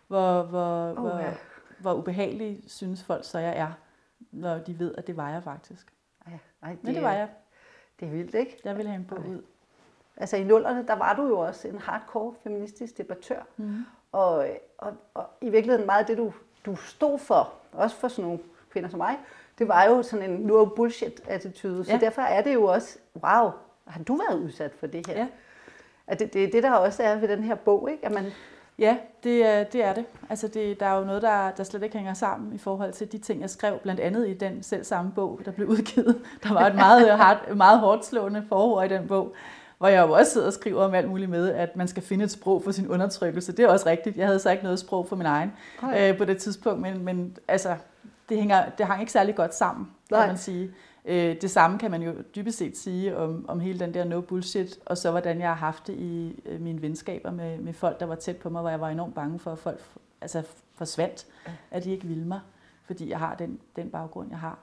hvor, 0.07 0.43
hvor, 0.43 0.93
Uha. 0.93 1.01
hvor, 1.01 1.23
hvor 1.81 1.95
ubehagelig 1.95 2.65
synes 2.67 3.03
folk 3.03 3.25
så 3.25 3.39
jeg 3.39 3.59
er, 3.59 3.73
når 4.33 4.59
de 4.59 4.79
ved, 4.79 4.95
at 4.99 5.07
det 5.07 5.17
var 5.17 5.31
jeg 5.31 5.43
faktisk. 5.43 5.93
Ej, 6.65 6.71
det, 6.71 6.79
Men 6.85 6.95
det 6.95 7.03
var 7.03 7.13
jeg. 7.13 7.29
Det 8.01 8.07
er 8.09 8.13
vildt, 8.13 8.35
ikke? 8.35 8.61
Jeg 8.65 8.77
ville 8.77 8.91
have 8.91 8.99
en 9.01 9.07
bog 9.07 9.19
ud. 9.19 9.43
Altså 10.17 10.37
i 10.37 10.45
nullerne, 10.45 10.87
der 10.87 10.95
var 10.95 11.15
du 11.15 11.27
jo 11.27 11.39
også 11.39 11.69
en 11.69 11.79
hardcore 11.79 12.35
feministisk 12.43 12.99
debattør. 12.99 13.43
Mm. 13.57 13.85
Og, 14.13 14.47
og, 14.79 14.93
og 15.15 15.25
i 15.41 15.51
virkeligheden 15.51 15.87
meget 15.87 16.01
af 16.01 16.07
det, 16.07 16.19
du, 16.19 16.33
du 16.67 16.77
stod 16.77 17.19
for, 17.19 17.53
også 17.73 17.97
for 17.97 18.09
sådan 18.09 18.25
nogle 18.25 18.41
kvinder 18.71 18.89
som 18.89 18.99
mig, 18.99 19.19
det 19.59 19.69
var 19.69 19.85
jo 19.85 20.03
sådan 20.03 20.31
en 20.31 20.41
no 20.41 20.65
bullshit-attitude. 20.65 21.85
Så 21.85 21.93
Ja. 21.93 21.99
derfor 21.99 22.23
er 22.23 22.43
det 22.43 22.55
jo 22.55 22.65
også, 22.65 22.99
wow, 23.15 23.51
har 23.87 24.03
du 24.09 24.17
været 24.17 24.41
udsat 24.41 24.73
for 24.75 24.87
det 24.87 25.07
her? 25.07 25.19
Ja. 25.19 25.29
At 26.07 26.19
det, 26.19 26.33
det 26.33 26.45
er 26.45 26.51
det, 26.51 26.63
der 26.63 26.73
også 26.73 27.03
er 27.03 27.17
ved 27.17 27.29
den 27.29 27.43
her 27.43 27.55
bog, 27.55 27.91
ikke? 27.91 28.07
At 28.07 28.13
man, 28.13 28.25
Ja, 28.79 28.97
det, 29.25 29.47
er- 29.47 29.65
det 29.65 29.85
er 29.85 29.93
det. 29.95 30.05
Altså 30.31 30.49
det, 30.49 30.81
der 30.81 30.87
er 30.87 30.99
jo 30.99 31.05
noget, 31.05 31.23
der, 31.23 31.51
der 31.51 31.65
slet 31.65 31.83
ikke 31.83 31.97
hænger 31.97 32.15
sammen 32.15 32.53
i 32.55 32.59
forhold 32.59 32.93
til 32.93 33.13
de 33.13 33.19
ting, 33.19 33.41
jeg 33.41 33.51
skrev, 33.51 33.79
blandt 33.79 34.01
andet 34.01 34.29
i 34.29 34.35
den 34.35 34.63
selv 34.63 34.85
samme 34.85 35.13
bog, 35.15 35.41
der 35.45 35.51
blev 35.51 35.69
udgivet. 35.69 36.19
Der 36.43 36.53
var 36.55 36.67
et 36.67 36.75
meget, 36.75 37.19
hard, 37.19 37.55
meget 37.55 37.79
hårdt 37.81 38.05
slående 38.07 38.45
forord 38.49 38.85
i 38.91 38.95
den 38.95 39.09
bog, 39.09 39.35
hvor 39.79 39.89
jeg 39.89 40.07
jo 40.07 40.13
også 40.13 40.33
sidder 40.33 40.47
og 40.47 40.53
skriver 40.53 40.85
om 40.85 40.95
alt 40.95 41.09
muligt 41.09 41.31
med, 41.31 41.51
at 41.53 41.77
man 41.77 41.89
skal 41.89 42.03
finde 42.03 42.25
et 42.25 42.31
sprog 42.31 42.65
for 42.65 42.71
sin 42.71 42.89
undertrykkelse. 42.89 43.53
Det 43.53 43.65
er 43.65 43.69
også 43.69 43.89
rigtigt. 43.89 44.17
Jeg 44.17 44.27
havde 44.27 44.39
så 44.39 44.51
ikke 44.51 44.63
noget 44.63 44.79
sprog 44.79 45.09
for 45.09 45.17
min 45.17 45.27
egen 45.27 45.53
øh, 45.97 46.19
på 46.19 46.25
det 46.25 46.39
tidspunkt, 46.39 46.81
men, 46.81 47.05
men 47.05 47.37
altså, 47.49 47.77
det, 48.29 48.37
hænger, 48.39 48.65
det 48.79 48.87
hang 48.87 49.01
ikke 49.01 49.13
særlig 49.13 49.35
godt 49.35 49.55
sammen, 49.55 49.87
kan 50.09 50.19
Nej. 50.19 50.27
man 50.27 50.39
sige. 50.39 50.71
Øh, 51.05 51.41
det 51.41 51.51
samme 51.51 51.79
kan 51.79 51.91
man 51.91 52.03
jo 52.03 52.15
dybest 52.37 52.59
set 52.59 52.77
sige 52.77 53.17
om, 53.17 53.45
om 53.49 53.61
hele 53.61 53.79
den 53.79 53.95
der 53.95 54.05
no 54.05 54.21
bullshit, 54.21 54.79
og 54.87 54.99
så 54.99 55.11
hvordan 55.11 55.41
jeg 55.41 55.49
har 55.49 55.55
haft 55.55 55.87
det 55.87 55.95
i 55.95 56.43
øh, 56.47 56.61
mine 56.61 56.83
venskaber 56.83 57.31
med, 57.31 57.59
med 57.59 57.73
folk, 57.73 58.01
der 58.01 58.07
var 58.07 58.15
tæt 58.15 58.37
på 58.37 58.49
mig, 58.49 58.61
hvor 58.61 58.71
jeg 58.71 58.81
var 58.81 58.89
enormt 58.89 59.15
bange 59.15 59.39
for, 59.39 59.53
at 59.53 59.59
folk 59.59 59.81
altså, 60.21 60.43
forsvandt, 60.75 61.27
at 61.71 61.85
de 61.85 61.91
ikke 61.91 62.07
ville 62.07 62.25
mig, 62.25 62.41
fordi 62.85 63.11
jeg 63.11 63.19
har 63.19 63.35
den, 63.35 63.61
den 63.77 63.91
baggrund, 63.91 64.31
jeg 64.31 64.39
har, 64.39 64.59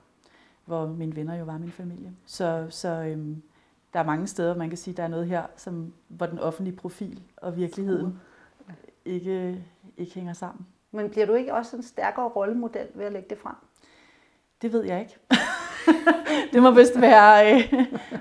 hvor 0.65 0.88
mine 0.88 1.15
venner 1.15 1.36
jo 1.36 1.45
var 1.45 1.57
min 1.57 1.71
familie. 1.71 2.13
Så, 2.25 2.67
så 2.69 2.88
øhm, 2.88 3.41
der 3.93 4.00
er 4.00 4.03
mange 4.03 4.27
steder, 4.27 4.55
man 4.55 4.69
kan 4.69 4.77
sige, 4.77 4.93
der 4.98 5.03
er 5.03 5.07
noget 5.07 5.27
her, 5.27 5.43
som, 5.55 5.93
hvor 6.07 6.25
den 6.25 6.39
offentlige 6.39 6.75
profil 6.75 7.21
og 7.38 7.57
virkeligheden 7.57 8.19
ikke, 9.05 9.65
ikke 9.98 10.13
hænger 10.13 10.33
sammen. 10.33 10.67
men 10.91 11.10
bliver 11.10 11.25
du 11.25 11.33
ikke 11.33 11.53
også 11.53 11.77
en 11.77 11.83
stærkere 11.83 12.27
rollemodel 12.27 12.88
ved 12.95 13.05
at 13.05 13.12
lægge 13.12 13.29
det 13.29 13.38
frem? 13.38 13.55
Det 14.62 14.74
ved 14.74 14.83
jeg 14.83 15.00
ikke. 15.00 15.17
det 16.53 16.62
må 16.63 16.71
vist 16.71 17.01
være, 17.01 17.55
øh, 17.55 17.74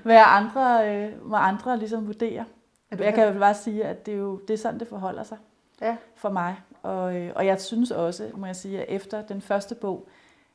være 0.05 0.25
andre, 0.25 0.95
øh, 0.97 1.31
må 1.31 1.37
andre 1.37 1.79
ligesom 1.79 2.07
vurdere. 2.07 2.45
Er 2.91 3.05
Jeg 3.05 3.15
kan 3.15 3.33
jo 3.33 3.39
bare 3.39 3.55
sige, 3.55 3.85
at 3.85 4.07
det 4.07 4.15
er 4.15 4.19
jo 4.19 4.41
det 4.49 4.55
er 4.55 4.59
sådan, 4.59 4.81
det 4.81 4.89
forholder 4.89 5.23
sig 5.23 5.39
Ja. 5.81 5.97
for 6.17 6.29
mig. 6.31 6.57
Og, 6.83 7.17
øh, 7.17 7.33
og 7.37 7.47
jeg 7.47 7.61
synes 7.61 7.91
også, 7.91 8.31
må 8.35 8.47
jeg 8.47 8.57
sige, 8.57 8.81
at 8.81 8.87
efter 8.89 9.23
den 9.23 9.41
første 9.41 9.75
bog, 9.75 10.09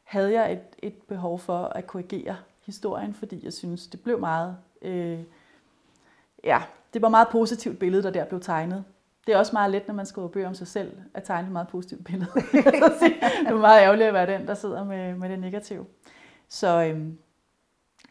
havde 0.03 0.33
jeg 0.33 0.51
et, 0.51 0.59
et 0.79 0.93
behov 0.93 1.39
for 1.39 1.57
at 1.57 1.87
korrigere 1.87 2.35
historien, 2.65 3.13
fordi 3.13 3.45
jeg 3.45 3.53
synes, 3.53 3.87
det 3.87 4.01
blev 4.01 4.19
meget... 4.19 4.57
Øh, 4.81 5.19
ja, 6.43 6.61
det 6.93 7.01
var 7.01 7.09
meget 7.09 7.27
positivt 7.27 7.79
billede, 7.79 8.03
der 8.03 8.09
der 8.09 8.25
blev 8.25 8.41
tegnet. 8.41 8.83
Det 9.27 9.33
er 9.33 9.37
også 9.37 9.53
meget 9.53 9.71
let, 9.71 9.87
når 9.87 9.95
man 9.95 10.05
skriver 10.05 10.27
bøger 10.27 10.47
om 10.47 10.53
sig 10.53 10.67
selv, 10.67 10.97
at 11.13 11.23
tegne 11.23 11.47
et 11.47 11.51
meget 11.51 11.67
positivt 11.67 12.05
billede. 12.05 12.31
det 12.51 13.13
er 13.47 13.55
meget 13.57 13.81
ærgerligt 13.81 14.07
at 14.07 14.13
være 14.13 14.37
den, 14.37 14.47
der 14.47 14.53
sidder 14.53 14.83
med, 14.83 15.15
med 15.15 15.29
det 15.29 15.39
negative. 15.39 15.85
Så 16.49 16.83
øhm, 16.83 17.17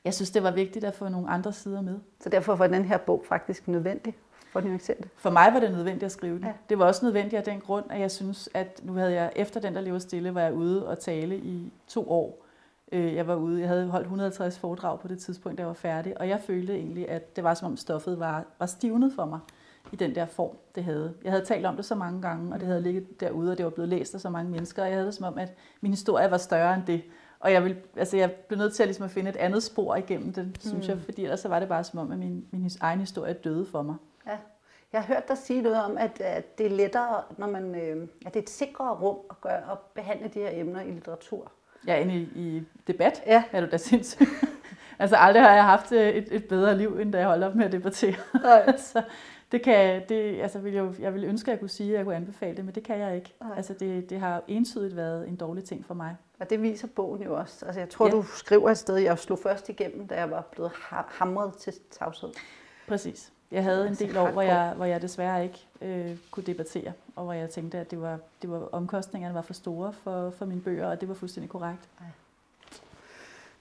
jeg 0.04 0.14
synes, 0.14 0.30
det 0.30 0.42
var 0.42 0.50
vigtigt 0.50 0.84
at 0.84 0.94
få 0.94 1.08
nogle 1.08 1.28
andre 1.28 1.52
sider 1.52 1.80
med. 1.80 1.98
Så 2.20 2.28
derfor 2.28 2.56
var 2.56 2.66
den 2.66 2.84
her 2.84 2.98
bog 2.98 3.24
faktisk 3.28 3.68
nødvendig 3.68 4.14
for 4.52 4.60
nuancere 4.60 4.96
det? 4.96 5.08
For 5.16 5.30
mig 5.30 5.50
var 5.52 5.60
det 5.60 5.72
nødvendigt 5.72 6.02
at 6.04 6.12
skrive 6.12 6.36
den. 6.36 6.44
Ja. 6.44 6.52
Det 6.68 6.78
var 6.78 6.84
også 6.84 7.04
nødvendigt 7.04 7.34
af 7.34 7.44
den 7.44 7.60
grund, 7.60 7.84
at 7.90 8.00
jeg 8.00 8.10
synes, 8.10 8.48
at 8.54 8.80
nu 8.82 8.92
havde 8.92 9.12
jeg, 9.12 9.32
efter 9.36 9.60
den, 9.60 9.74
der 9.74 9.80
lever 9.80 9.98
stille, 9.98 10.34
var 10.34 10.40
jeg 10.40 10.54
ude 10.54 10.88
og 10.88 10.98
tale 10.98 11.36
i 11.36 11.72
to 11.88 12.10
år. 12.10 12.44
Øh, 12.92 13.14
jeg 13.14 13.26
var 13.26 13.34
ude, 13.34 13.60
jeg 13.60 13.68
havde 13.68 13.86
holdt 13.86 14.04
150 14.04 14.58
foredrag 14.58 15.00
på 15.00 15.08
det 15.08 15.18
tidspunkt, 15.18 15.58
da 15.58 15.62
jeg 15.62 15.68
var 15.68 15.74
færdig, 15.74 16.20
og 16.20 16.28
jeg 16.28 16.40
følte 16.40 16.74
egentlig, 16.74 17.08
at 17.08 17.36
det 17.36 17.44
var 17.44 17.54
som 17.54 17.66
om 17.70 17.76
stoffet 17.76 18.18
var, 18.18 18.44
var 18.58 18.66
stivnet 18.66 19.12
for 19.14 19.24
mig 19.24 19.40
i 19.92 19.96
den 19.96 20.14
der 20.14 20.26
form, 20.26 20.56
det 20.74 20.84
havde. 20.84 21.14
Jeg 21.24 21.32
havde 21.32 21.44
talt 21.44 21.66
om 21.66 21.76
det 21.76 21.84
så 21.84 21.94
mange 21.94 22.22
gange, 22.22 22.54
og 22.54 22.60
det 22.60 22.68
havde 22.68 22.82
ligget 22.82 23.20
derude, 23.20 23.50
og 23.50 23.58
det 23.58 23.64
var 23.64 23.70
blevet 23.70 23.88
læst 23.88 24.14
af 24.14 24.20
så 24.20 24.30
mange 24.30 24.50
mennesker, 24.50 24.82
og 24.82 24.88
jeg 24.88 24.96
havde 24.96 25.06
det 25.06 25.14
som 25.14 25.26
om, 25.26 25.38
at 25.38 25.54
min 25.80 25.90
historie 25.90 26.30
var 26.30 26.36
større 26.36 26.74
end 26.74 26.82
det. 26.86 27.02
Og 27.44 27.52
jeg, 27.52 27.64
vil, 27.64 27.76
altså 27.96 28.16
jeg 28.16 28.32
blev 28.32 28.58
nødt 28.58 28.74
til 28.74 28.82
at, 28.82 28.86
ligesom 28.86 29.04
at 29.04 29.10
finde 29.10 29.30
et 29.30 29.36
andet 29.36 29.62
spor 29.62 29.96
igennem 29.96 30.32
det, 30.32 30.56
synes 30.60 30.88
mm. 30.88 30.94
jeg, 30.94 31.02
fordi 31.04 31.22
ellers 31.22 31.40
så 31.40 31.48
var 31.48 31.58
det 31.58 31.68
bare 31.68 31.84
som 31.84 31.98
om, 31.98 32.12
at 32.12 32.18
min, 32.18 32.46
min 32.50 32.70
egen 32.80 33.00
historie 33.00 33.34
døde 33.34 33.66
for 33.66 33.82
mig. 33.82 33.94
Ja. 34.26 34.36
Jeg 34.92 35.02
har 35.02 35.14
hørt 35.14 35.28
dig 35.28 35.38
sige 35.38 35.62
noget 35.62 35.84
om, 35.84 35.98
at, 35.98 36.20
at 36.20 36.58
det 36.58 36.66
er 36.66 36.70
lettere, 36.70 37.22
når 37.38 37.46
man, 37.46 37.74
øh, 37.74 38.08
at 38.26 38.34
det 38.34 38.40
er 38.40 38.42
et 38.42 38.50
sikrere 38.50 38.94
rum 38.94 39.16
at, 39.30 39.40
gøre, 39.40 39.72
at 39.72 39.78
behandle 39.94 40.28
de 40.28 40.38
her 40.38 40.50
emner 40.52 40.80
i 40.80 40.90
litteratur. 40.90 41.52
Ja, 41.86 41.96
inde 41.96 42.14
i, 42.14 42.28
i 42.36 42.62
debat 42.86 43.22
ja. 43.26 43.44
er 43.52 43.60
du 43.60 43.66
da 43.70 43.76
sindssygt. 43.76 44.28
altså 44.98 45.16
aldrig 45.16 45.42
har 45.42 45.54
jeg 45.54 45.64
haft 45.64 45.92
et, 45.92 46.28
et 46.30 46.44
bedre 46.44 46.78
liv, 46.78 46.98
end 46.98 47.12
da 47.12 47.18
jeg 47.18 47.26
holdt 47.26 47.44
op 47.44 47.54
med 47.54 47.64
at 47.64 47.72
debattere. 47.72 48.14
Nej. 48.42 48.76
så 48.92 49.02
det 49.52 49.62
kan, 49.62 50.02
det, 50.08 50.40
altså 50.40 50.58
vil 50.58 50.72
jeg, 50.72 51.00
jeg 51.00 51.12
ville 51.14 51.28
ønske, 51.28 51.50
at 51.50 51.52
jeg 51.52 51.60
kunne 51.60 51.68
sige, 51.68 51.90
at 51.90 51.96
jeg 51.96 52.04
kunne 52.04 52.16
anbefale 52.16 52.56
det, 52.56 52.64
men 52.64 52.74
det 52.74 52.82
kan 52.82 52.98
jeg 52.98 53.16
ikke. 53.16 53.34
Nej. 53.40 53.56
Altså 53.56 53.74
det, 53.80 54.10
det 54.10 54.20
har 54.20 54.42
entydigt 54.48 54.96
været 54.96 55.28
en 55.28 55.36
dårlig 55.36 55.64
ting 55.64 55.86
for 55.86 55.94
mig. 55.94 56.16
Og 56.40 56.50
det 56.50 56.62
viser 56.62 56.88
bogen 56.96 57.22
jo 57.22 57.36
også. 57.36 57.66
Altså 57.66 57.80
jeg 57.80 57.88
tror, 57.88 58.06
ja. 58.06 58.12
du 58.12 58.22
skriver 58.22 58.70
et 58.70 58.78
sted, 58.78 58.96
jeg 58.96 59.18
slog 59.18 59.38
først 59.38 59.68
igennem, 59.68 60.08
da 60.08 60.14
jeg 60.14 60.30
var 60.30 60.40
blevet 60.52 60.70
hamret 60.90 61.54
til 61.54 61.72
tavshed. 61.90 62.28
Præcis. 62.88 63.32
Jeg 63.50 63.62
havde 63.62 63.88
en 63.88 63.94
del 63.94 64.16
år, 64.16 64.30
hvor 64.30 64.42
jeg, 64.42 64.72
hvor 64.76 64.84
jeg 64.84 65.02
desværre 65.02 65.42
ikke 65.42 65.66
øh, 65.80 66.16
kunne 66.30 66.44
debattere, 66.44 66.92
og 67.16 67.24
hvor 67.24 67.32
jeg 67.32 67.50
tænkte, 67.50 67.78
at 67.78 67.90
det 67.90 68.00
var, 68.00 68.18
det 68.42 68.50
var 68.50 68.68
omkostningerne 68.72 69.34
var 69.34 69.42
for 69.42 69.54
store 69.54 69.92
for, 69.92 70.30
for 70.30 70.44
mine 70.44 70.60
bøger, 70.60 70.86
og 70.86 71.00
det 71.00 71.08
var 71.08 71.14
fuldstændig 71.14 71.50
korrekt. 71.50 71.88
Ja. 72.00 72.06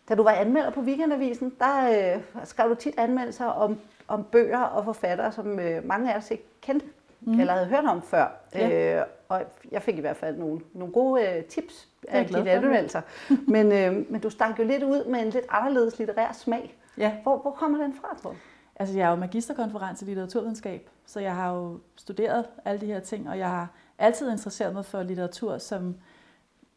Da 0.09 0.15
du 0.15 0.23
var 0.23 0.31
anmelder 0.31 0.69
på 0.69 0.81
Weekendavisen, 0.81 1.53
der 1.59 2.15
øh, 2.15 2.21
skrev 2.43 2.69
du 2.69 2.75
tit 2.75 2.93
anmeldelser 2.97 3.45
om, 3.45 3.79
om 4.07 4.23
bøger 4.23 4.61
og 4.61 4.85
forfattere, 4.85 5.31
som 5.31 5.59
øh, 5.59 5.85
mange 5.85 6.13
af 6.13 6.17
os 6.17 6.31
ikke 6.31 6.43
kendte 6.61 6.85
mm. 7.21 7.39
eller 7.39 7.53
havde 7.53 7.67
hørt 7.67 7.85
om 7.85 8.01
før. 8.01 8.27
Ja. 8.55 8.99
Øh, 8.99 9.05
og 9.29 9.41
jeg 9.71 9.81
fik 9.81 9.97
i 9.97 10.01
hvert 10.01 10.17
fald 10.17 10.37
nogle, 10.37 10.61
nogle 10.73 10.93
gode 10.93 11.27
øh, 11.27 11.43
tips 11.43 11.87
af 12.07 12.25
dine 12.25 12.51
anmeldelser. 12.51 13.01
men, 13.47 13.71
øh, 13.71 14.11
men 14.11 14.21
du 14.21 14.29
stak 14.29 14.59
jo 14.59 14.63
lidt 14.63 14.83
ud 14.83 15.05
med 15.05 15.19
en 15.19 15.29
lidt 15.29 15.45
anderledes 15.49 15.99
litterær 15.99 16.31
smag. 16.31 16.77
Ja. 16.97 17.11
Hvor, 17.23 17.37
hvor 17.37 17.51
kommer 17.51 17.83
den 17.83 17.93
fra, 17.93 18.17
tror 18.21 18.29
du? 18.29 18.35
Altså, 18.75 18.97
jeg 18.97 19.05
er 19.05 19.09
jo 19.09 19.15
magisterkonferens 19.15 20.01
i 20.01 20.05
litteraturvidenskab, 20.05 20.89
så 21.05 21.19
jeg 21.19 21.35
har 21.35 21.53
jo 21.53 21.79
studeret 21.95 22.45
alle 22.65 22.81
de 22.81 22.85
her 22.85 22.99
ting, 22.99 23.29
og 23.29 23.37
jeg 23.37 23.49
har 23.49 23.67
altid 23.99 24.31
interesseret 24.31 24.73
mig 24.73 24.85
for 24.85 25.03
litteratur, 25.03 25.57
som 25.57 25.95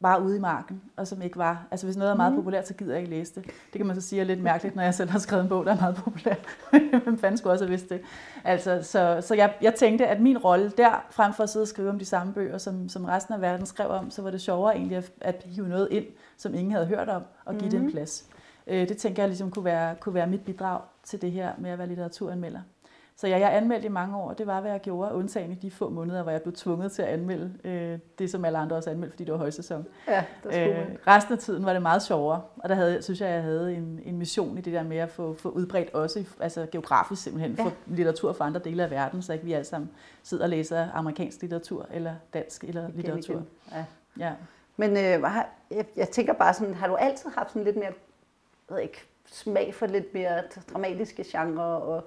var 0.01 0.19
ude 0.19 0.37
i 0.37 0.41
marken, 0.41 0.83
og 0.97 1.07
som 1.07 1.23
ikke 1.23 1.39
var... 1.39 1.67
Altså, 1.71 1.87
hvis 1.87 1.97
noget 1.97 2.13
er 2.13 2.17
meget 2.17 2.33
mm. 2.33 2.39
populært, 2.39 2.69
så 2.69 2.75
gider 2.75 2.93
jeg 2.93 3.01
ikke 3.01 3.11
læse 3.11 3.35
det. 3.35 3.45
Det 3.45 3.77
kan 3.77 3.87
man 3.87 3.97
så 3.97 4.09
sige 4.09 4.21
er 4.21 4.25
lidt 4.25 4.43
mærkeligt, 4.43 4.77
når 4.77 4.83
jeg 4.83 4.95
selv 4.95 5.11
har 5.11 5.19
skrevet 5.19 5.43
en 5.43 5.49
bog, 5.49 5.65
der 5.65 5.73
er 5.73 5.81
meget 5.81 5.97
populær. 5.97 6.35
Hvem 7.05 7.19
fanden 7.19 7.39
skulle 7.39 7.53
også 7.53 7.65
have 7.65 7.71
vidst 7.71 7.89
det? 7.89 8.01
Altså, 8.45 8.83
så 8.83 9.19
så 9.21 9.35
jeg, 9.35 9.55
jeg 9.63 9.75
tænkte, 9.75 10.07
at 10.07 10.21
min 10.21 10.39
rolle 10.39 10.73
der, 10.77 11.05
frem 11.11 11.35
for 11.35 11.43
at 11.43 11.51
sidde 11.51 11.65
og 11.65 11.69
skrive 11.69 11.91
om 11.91 11.99
de 11.99 12.05
samme 12.05 12.33
bøger, 12.33 12.59
som, 12.59 12.89
som 12.89 13.05
resten 13.05 13.35
af 13.35 13.41
verden 13.41 13.67
skrev 13.67 13.91
om, 13.91 14.11
så 14.11 14.23
var 14.23 14.31
det 14.31 14.41
sjovere 14.41 14.77
egentlig 14.77 14.97
at, 14.97 15.13
at 15.21 15.43
hive 15.47 15.69
noget 15.69 15.89
ind, 15.91 16.07
som 16.37 16.55
ingen 16.55 16.73
havde 16.73 16.87
hørt 16.87 17.09
om, 17.09 17.23
og 17.45 17.55
give 17.55 17.65
mm. 17.65 17.71
det 17.71 17.81
en 17.81 17.91
plads. 17.91 18.29
Øh, 18.67 18.89
det 18.89 18.97
tænker 18.97 19.23
jeg 19.23 19.29
ligesom 19.29 19.51
kunne 19.51 19.65
være, 19.65 19.95
kunne 19.95 20.15
være 20.15 20.27
mit 20.27 20.41
bidrag 20.41 20.81
til 21.05 21.23
det 21.23 21.33
her 21.33 21.53
med 21.59 21.71
at 21.71 21.79
være 21.79 21.89
litteraturanmelder. 21.89 22.61
Så 23.19 23.29
ja, 23.29 23.39
jeg 23.39 23.57
anmeldte 23.57 23.87
i 23.87 23.91
mange 23.91 24.17
år, 24.17 24.33
det 24.33 24.47
var, 24.47 24.61
hvad 24.61 24.71
jeg 24.71 24.81
gjorde, 24.81 25.15
undtagen 25.15 25.53
i 25.53 25.55
de 25.55 25.71
få 25.71 25.89
måneder, 25.89 26.23
hvor 26.23 26.33
jeg 26.33 26.43
blev 26.43 26.55
tvunget 26.55 26.93
til 26.93 27.03
at 27.03 27.09
anmelde 27.09 27.53
øh, 27.65 27.99
det, 28.19 28.31
som 28.31 28.45
alle 28.45 28.59
andre 28.59 28.77
også 28.77 28.91
anmeldte, 28.91 29.13
fordi 29.13 29.25
det 29.25 29.33
var 29.33 29.39
højsæson. 29.39 29.87
Ja, 30.09 30.25
øh, 30.45 30.87
resten 31.07 31.33
af 31.33 31.39
tiden 31.39 31.65
var 31.65 31.73
det 31.73 31.83
meget 31.83 32.03
sjovere, 32.03 32.43
og 32.57 32.69
der 32.69 32.75
havde, 32.75 33.03
synes 33.03 33.21
jeg, 33.21 33.31
jeg 33.31 33.43
havde 33.43 33.75
en, 33.75 34.01
en 34.05 34.19
mission 34.19 34.59
i 34.59 34.61
det 34.61 34.73
der 34.73 34.83
med 34.83 34.97
at 34.97 35.11
få, 35.11 35.35
få 35.35 35.49
udbredt 35.49 35.95
også, 35.95 36.25
altså 36.41 36.67
geografisk 36.73 37.23
simpelthen, 37.23 37.55
ja. 37.59 37.65
for 37.65 37.73
litteratur 37.87 38.33
fra 38.33 38.47
andre 38.47 38.61
dele 38.61 38.85
af 38.85 38.91
verden, 38.91 39.23
så 39.23 39.33
ikke 39.33 39.45
vi 39.45 39.53
alle 39.53 39.65
sammen 39.65 39.91
sidder 40.23 40.45
og 40.45 40.51
læser 40.51 40.89
amerikansk 40.95 41.41
litteratur, 41.41 41.87
eller 41.91 42.15
dansk 42.35 42.65
eller 42.65 42.89
litteratur. 42.95 43.43
Ja. 43.73 43.85
ja. 44.19 44.33
Men 44.77 44.91
øh, 44.91 45.25
jeg, 45.71 45.87
jeg 45.97 46.09
tænker 46.09 46.33
bare 46.33 46.55
sådan, 46.55 46.75
har 46.75 46.87
du 46.87 46.95
altid 46.95 47.31
haft 47.31 47.49
sådan 47.49 47.65
lidt 47.65 47.77
mere 47.77 47.93
ved 48.69 48.79
ikke, 48.79 49.05
smag 49.27 49.75
for 49.75 49.87
lidt 49.87 50.15
mere 50.15 50.43
dramatiske 50.73 51.25
genre? 51.27 51.65
Og... 51.65 52.05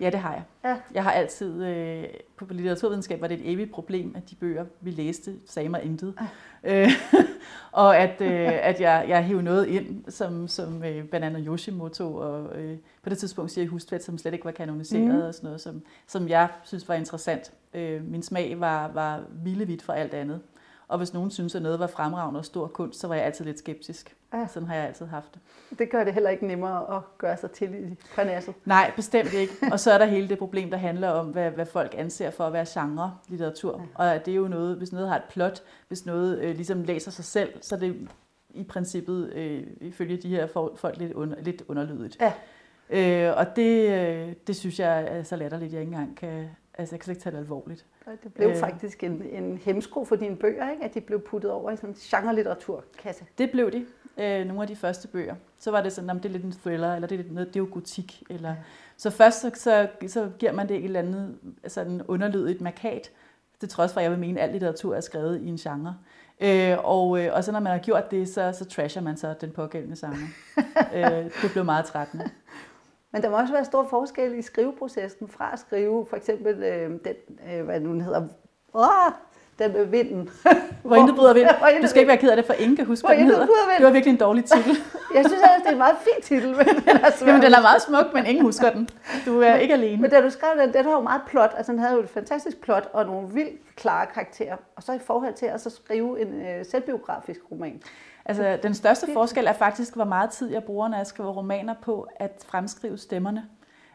Ja, 0.00 0.10
det 0.10 0.20
har 0.20 0.32
jeg. 0.32 0.42
Ja. 0.64 0.76
Jeg 0.94 1.02
har 1.02 1.10
altid, 1.10 1.64
øh, 1.64 2.04
på 2.36 2.46
litteraturvidenskab 2.50 3.20
var 3.20 3.26
det 3.26 3.40
et 3.40 3.52
evigt 3.52 3.72
problem, 3.72 4.14
at 4.16 4.30
de 4.30 4.34
bøger, 4.34 4.64
vi 4.80 4.90
læste, 4.90 5.34
sagde 5.46 5.68
mig 5.68 5.82
intet. 5.84 6.14
Ja. 6.64 6.82
Øh, 6.82 6.90
og 7.72 7.96
at, 7.96 8.20
øh, 8.20 8.52
at 8.52 8.80
jeg, 8.80 9.04
jeg 9.08 9.24
hævde 9.24 9.42
noget 9.42 9.66
ind, 9.66 10.04
som, 10.08 10.48
som 10.48 10.84
øh, 10.84 11.04
blandt 11.04 11.26
andet 11.26 11.44
Yoshimoto, 11.46 12.16
og 12.16 12.58
øh, 12.58 12.78
på 13.02 13.10
det 13.10 13.18
tidspunkt 13.18 13.50
siger 13.50 13.68
Hustvedt, 13.68 14.04
som 14.04 14.18
slet 14.18 14.32
ikke 14.32 14.44
var 14.44 14.50
kanoniseret, 14.50 15.14
mm. 15.14 15.20
og 15.20 15.34
sådan 15.34 15.46
noget, 15.46 15.60
som, 15.60 15.82
som 16.06 16.28
jeg 16.28 16.48
synes 16.64 16.88
var 16.88 16.94
interessant. 16.94 17.52
Øh, 17.74 18.04
min 18.04 18.22
smag 18.22 18.60
var, 18.60 18.90
var 18.92 19.22
vildevidt 19.44 19.82
for 19.82 19.92
alt 19.92 20.14
andet. 20.14 20.40
Og 20.88 20.98
hvis 20.98 21.14
nogen 21.14 21.30
synes, 21.30 21.54
at 21.54 21.62
noget 21.62 21.78
var 21.78 21.86
fremragende 21.86 22.38
og 22.38 22.44
stor 22.44 22.66
kunst, 22.66 23.00
så 23.00 23.08
var 23.08 23.14
jeg 23.14 23.24
altid 23.24 23.44
lidt 23.44 23.58
skeptisk. 23.58 24.16
Ja. 24.34 24.46
Sådan 24.46 24.68
har 24.68 24.74
jeg 24.74 24.84
altid 24.84 25.06
haft 25.06 25.34
det. 25.34 25.78
Det 25.78 25.90
gør 25.90 26.04
det 26.04 26.14
heller 26.14 26.30
ikke 26.30 26.46
nemmere 26.46 26.96
at 26.96 27.02
gøre 27.18 27.36
sig 27.36 27.50
til 27.50 27.74
i 27.74 27.96
parnasset. 28.14 28.54
Nej, 28.64 28.92
bestemt 28.96 29.32
ikke. 29.32 29.52
Og 29.72 29.80
så 29.80 29.92
er 29.92 29.98
der 29.98 30.04
hele 30.04 30.28
det 30.28 30.38
problem, 30.38 30.70
der 30.70 30.76
handler 30.76 31.08
om, 31.08 31.26
hvad, 31.26 31.50
hvad 31.50 31.66
folk 31.66 31.94
anser 31.98 32.30
for 32.30 32.44
at 32.44 32.52
være 32.52 32.66
genre 32.68 33.16
litteratur. 33.28 33.82
Ja. 33.98 34.14
Og 34.14 34.26
det 34.26 34.32
er 34.32 34.36
jo 34.36 34.48
noget, 34.48 34.76
hvis 34.76 34.92
noget 34.92 35.08
har 35.08 35.16
et 35.16 35.24
plot, 35.30 35.62
hvis 35.88 36.06
noget 36.06 36.38
øh, 36.38 36.56
ligesom 36.56 36.82
læser 36.82 37.10
sig 37.10 37.24
selv, 37.24 37.52
så 37.60 37.74
er 37.74 37.78
det 37.78 38.08
i 38.50 38.64
princippet 38.64 39.32
øh, 39.32 39.62
ifølge 39.80 40.16
de 40.16 40.28
her 40.28 40.46
folk 40.76 40.96
lidt, 40.98 41.12
under, 41.12 41.36
lidt 41.40 41.62
underlydigt. 41.68 42.18
Ja. 42.20 42.32
Øh, 42.90 43.36
og 43.36 43.56
det, 43.56 43.90
øh, 43.90 44.32
det 44.46 44.56
synes 44.56 44.80
jeg 44.80 45.02
er 45.02 45.22
så 45.22 45.36
latterligt, 45.36 45.68
at 45.68 45.72
jeg 45.72 45.80
ikke 45.80 45.92
engang 45.92 46.16
kan, 46.16 46.48
altså 46.78 46.94
jeg 46.94 47.00
kan 47.00 47.10
ikke 47.10 47.22
tage 47.22 47.32
det 47.32 47.40
alvorligt. 47.40 47.86
Det 48.22 48.34
blev 48.34 48.48
øh, 48.48 48.56
faktisk 48.56 49.04
en, 49.04 49.22
en 49.22 49.58
hemsko 49.58 50.04
for 50.04 50.16
dine 50.16 50.36
bøger, 50.36 50.70
ikke? 50.70 50.84
at 50.84 50.94
de 50.94 51.00
blev 51.00 51.20
puttet 51.20 51.50
over 51.50 51.70
i 51.70 51.76
sådan 51.76 51.90
en 51.90 51.96
genre-litteraturkasse. 51.96 53.24
Det 53.38 53.50
blev 53.50 53.72
de. 53.72 53.86
Øh, 54.18 54.46
nogle 54.46 54.62
af 54.62 54.68
de 54.68 54.76
første 54.76 55.08
bøger. 55.08 55.34
Så 55.58 55.70
var 55.70 55.82
det 55.82 55.92
sådan, 55.92 56.10
om 56.10 56.20
det 56.20 56.28
er 56.28 56.32
lidt 56.32 56.44
en 56.44 56.52
thriller, 56.52 56.94
eller 56.94 57.08
det 57.08 57.20
er, 57.20 57.24
noget, 57.30 57.48
det 57.48 57.56
er 57.56 57.60
jo 57.60 57.68
gotik. 57.72 58.22
Eller... 58.30 58.54
Så 58.96 59.10
først 59.10 59.40
så, 59.40 59.50
så, 59.54 59.88
så 60.06 60.30
giver 60.38 60.52
man 60.52 60.68
det 60.68 60.76
et 60.76 60.84
eller 60.84 61.00
andet 61.00 61.38
sådan 61.66 62.02
underlydigt 62.02 62.60
markat, 62.60 63.10
det 63.60 63.70
trods 63.70 63.92
for, 63.92 64.00
at 64.00 64.04
jeg 64.04 64.10
vil 64.10 64.18
mene, 64.18 64.40
at 64.40 64.46
al 64.46 64.52
litteratur 64.52 64.94
er 64.94 65.00
skrevet 65.00 65.40
i 65.40 65.46
en 65.46 65.56
genre. 65.56 65.96
Øh, 66.40 66.76
og, 66.84 67.24
øh, 67.24 67.34
og 67.34 67.44
så 67.44 67.52
når 67.52 67.60
man 67.60 67.72
har 67.72 67.78
gjort 67.78 68.10
det, 68.10 68.28
så, 68.28 68.52
så 68.58 68.64
trasher 68.64 69.02
man 69.02 69.16
så 69.16 69.34
den 69.40 69.50
pågældende 69.50 69.96
genre. 70.00 70.28
øh, 70.96 71.24
det 71.42 71.50
blev 71.52 71.64
meget 71.64 71.84
trættende. 71.84 72.30
Men 73.16 73.22
der 73.22 73.30
må 73.30 73.38
også 73.38 73.52
være 73.52 73.64
stor 73.64 73.84
forskel 73.84 74.38
i 74.38 74.42
skriveprocessen 74.42 75.28
fra 75.28 75.52
at 75.52 75.58
skrive 75.58 76.06
for 76.06 76.16
eksempel 76.16 76.62
øh, 76.62 76.90
den, 76.90 77.14
øh, 77.50 77.64
hvad 77.64 77.80
nu 77.80 78.00
hedder, 78.00 78.28
åh, 78.74 79.12
den 79.58 79.72
med 79.72 79.84
vinden. 79.84 80.30
Hvor 80.82 80.96
intet 80.96 81.16
bryder 81.16 81.34
vind. 81.34 81.48
Du 81.82 81.88
skal 81.88 82.00
ikke 82.00 82.08
være 82.08 82.16
ked 82.16 82.30
af 82.30 82.36
det, 82.36 82.44
for 82.44 82.52
ingen 82.52 82.76
kan 82.76 82.86
huske, 82.86 83.06
hvad 83.06 83.16
den 83.16 83.26
hedder. 83.26 83.46
Det 83.76 83.84
var 83.84 83.90
virkelig 83.90 84.12
en 84.12 84.20
dårlig 84.20 84.44
titel. 84.44 84.76
jeg 85.16 85.24
synes 85.26 85.42
at 85.42 85.50
det 85.58 85.66
er 85.66 85.70
en 85.70 85.78
meget 85.78 85.96
fin 86.00 86.22
titel. 86.22 86.48
Men 86.48 86.66
den 86.88 86.96
er 86.96 87.10
Jamen, 87.26 87.42
den 87.42 87.54
er 87.54 87.60
meget 87.60 87.82
smuk, 87.82 88.14
men 88.14 88.26
ingen 88.26 88.44
husker 88.44 88.70
den. 88.70 88.88
Du 89.26 89.40
er 89.40 89.54
ikke 89.54 89.74
alene. 89.74 90.02
Men 90.02 90.10
da 90.10 90.20
du 90.20 90.30
skrev 90.30 90.50
den, 90.60 90.72
den 90.72 90.84
har 90.84 90.92
jo 90.92 91.00
meget 91.00 91.20
plot. 91.26 91.54
Altså, 91.56 91.72
den 91.72 91.78
havde 91.78 91.94
jo 91.94 92.00
et 92.00 92.08
fantastisk 92.08 92.60
plot 92.60 92.88
og 92.92 93.06
nogle 93.06 93.28
vildt 93.28 93.76
klare 93.76 94.06
karakterer. 94.14 94.56
Og 94.76 94.82
så 94.82 94.92
i 94.92 94.98
forhold 94.98 95.34
til 95.34 95.46
at 95.46 95.60
så 95.60 95.70
skrive 95.70 96.20
en 96.20 96.46
øh, 96.46 96.64
selvbiografisk 96.70 97.40
roman. 97.52 97.82
Altså, 98.24 98.58
den 98.62 98.74
største 98.74 99.06
forskel 99.12 99.46
er 99.46 99.52
faktisk, 99.52 99.94
hvor 99.94 100.04
meget 100.04 100.30
tid 100.30 100.52
jeg 100.52 100.64
bruger, 100.64 100.88
når 100.88 100.96
jeg 100.96 101.06
skriver 101.06 101.32
romaner 101.32 101.74
på 101.82 102.06
at 102.16 102.44
fremskrive 102.48 102.98
stemmerne. 102.98 103.42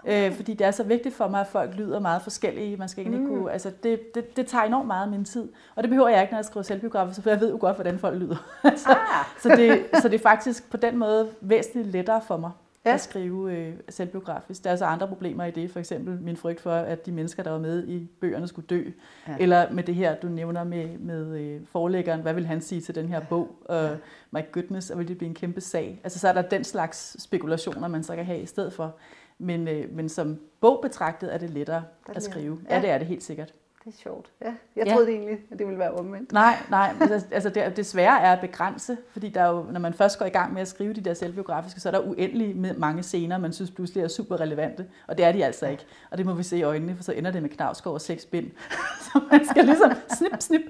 Okay. 0.03 0.29
Øh, 0.29 0.35
fordi 0.35 0.53
det 0.53 0.67
er 0.67 0.71
så 0.71 0.83
vigtigt 0.83 1.15
for 1.15 1.27
mig, 1.27 1.41
at 1.41 1.47
folk 1.47 1.75
lyder 1.75 1.99
meget 1.99 2.21
forskellige. 2.21 2.77
Man 2.77 2.89
skal 2.89 3.03
egentlig 3.03 3.21
mm. 3.21 3.27
kunne, 3.27 3.51
altså 3.51 3.71
det, 3.83 4.15
det, 4.15 4.37
det 4.37 4.47
tager 4.47 4.63
enormt 4.63 4.87
meget 4.87 5.03
af 5.03 5.11
min 5.11 5.25
tid. 5.25 5.49
Og 5.75 5.83
det 5.83 5.89
behøver 5.89 6.09
jeg 6.09 6.21
ikke, 6.21 6.31
når 6.31 6.37
jeg 6.37 6.45
skriver 6.45 6.63
selvbiografisk, 6.63 7.21
for 7.23 7.29
jeg 7.29 7.39
ved 7.39 7.51
jo 7.51 7.57
godt, 7.59 7.75
hvordan 7.75 7.99
folk 7.99 8.19
lyder. 8.19 8.35
så, 8.63 8.89
ah. 8.89 9.25
så, 9.41 9.49
det, 9.49 9.85
så 10.01 10.09
det 10.09 10.15
er 10.15 10.23
faktisk 10.23 10.71
på 10.71 10.77
den 10.77 10.97
måde 10.97 11.29
væsentligt 11.41 11.87
lettere 11.87 12.21
for 12.27 12.37
mig 12.37 12.51
ja. 12.85 12.93
at 12.93 13.01
skrive 13.01 13.53
øh, 13.53 13.73
selvbiografisk. 13.89 14.63
Der 14.63 14.71
er 14.71 14.75
så 14.75 14.85
andre 14.85 15.07
problemer 15.07 15.45
i 15.45 15.51
det, 15.51 15.71
for 15.71 15.79
eksempel 15.79 16.21
min 16.21 16.37
frygt 16.37 16.61
for, 16.61 16.71
at 16.71 17.05
de 17.05 17.11
mennesker, 17.11 17.43
der 17.43 17.51
var 17.51 17.59
med 17.59 17.87
i 17.87 18.09
bøgerne, 18.21 18.47
skulle 18.47 18.67
dø. 18.67 18.83
Ja. 19.27 19.35
Eller 19.39 19.71
med 19.71 19.83
det 19.83 19.95
her, 19.95 20.15
du 20.15 20.27
nævner 20.27 20.63
med, 20.63 20.97
med 20.97 21.39
øh, 21.39 21.61
forlæggeren, 21.71 22.21
hvad 22.21 22.33
vil 22.33 22.45
han 22.45 22.61
sige 22.61 22.81
til 22.81 22.95
den 22.95 23.07
her 23.07 23.19
bog? 23.19 23.55
Uh, 23.69 23.75
ja. 23.75 23.89
My 24.31 24.39
goodness, 24.51 24.89
og 24.89 24.99
vil 24.99 25.07
det 25.07 25.17
blive 25.17 25.29
en 25.29 25.35
kæmpe 25.35 25.61
sag? 25.61 26.01
Altså 26.03 26.19
så 26.19 26.27
er 26.27 26.33
der 26.33 26.41
den 26.41 26.63
slags 26.63 27.23
spekulationer, 27.23 27.87
man 27.87 28.03
så 28.03 28.15
kan 28.15 28.25
have 28.25 28.39
i 28.39 28.45
stedet 28.45 28.73
for. 28.73 28.95
Men, 29.41 29.67
øh, 29.67 29.95
men 29.95 30.09
som 30.09 30.39
bog 30.59 30.79
betragtet 30.81 31.33
er 31.33 31.37
det 31.37 31.49
lettere 31.49 31.83
at 32.07 32.23
skrive. 32.23 32.59
Ja. 32.69 32.75
ja, 32.75 32.81
det 32.81 32.89
er 32.89 32.97
det 32.97 33.07
helt 33.07 33.23
sikkert. 33.23 33.53
Det 33.85 33.93
er 33.93 33.97
sjovt. 33.97 34.31
Ja, 34.41 34.53
jeg 34.75 34.87
ja. 34.87 34.93
troede 34.93 35.11
egentlig, 35.11 35.39
at 35.51 35.59
det 35.59 35.67
ville 35.67 35.79
være 35.79 35.91
omvendt. 35.91 36.31
Nej, 36.31 36.55
nej. 36.69 36.95
Altså, 37.31 37.49
det, 37.49 37.77
det 37.77 37.85
svære 37.85 38.21
er 38.21 38.33
at 38.33 38.41
begrænse, 38.41 38.97
fordi 39.11 39.29
der 39.29 39.41
er 39.41 39.49
jo, 39.49 39.65
når 39.71 39.79
man 39.79 39.93
først 39.93 40.19
går 40.19 40.25
i 40.25 40.29
gang 40.29 40.53
med 40.53 40.61
at 40.61 40.67
skrive 40.67 40.93
de 40.93 41.01
der 41.01 41.13
selvbiografiske, 41.13 41.79
så 41.79 41.89
er 41.89 41.91
der 41.91 41.99
uendelig 41.99 42.57
med 42.57 42.73
mange 42.73 43.03
scener, 43.03 43.37
man 43.37 43.53
synes 43.53 43.71
pludselig 43.71 44.03
er 44.03 44.07
super 44.07 44.39
relevante, 44.39 44.85
og 45.07 45.17
det 45.17 45.25
er 45.25 45.31
de 45.31 45.45
altså 45.45 45.67
ikke. 45.67 45.85
Og 46.11 46.17
det 46.17 46.25
må 46.25 46.33
vi 46.33 46.43
se 46.43 46.57
i 46.57 46.63
øjnene, 46.63 46.95
for 46.95 47.03
så 47.03 47.11
ender 47.11 47.31
det 47.31 47.41
med 47.41 47.49
knavskov 47.49 47.93
og 47.93 48.01
seks 48.01 48.25
bind. 48.25 48.51
så 49.13 49.21
man 49.31 49.45
skal 49.45 49.65
ligesom 49.65 49.91
snip, 50.17 50.31
snip 50.39 50.61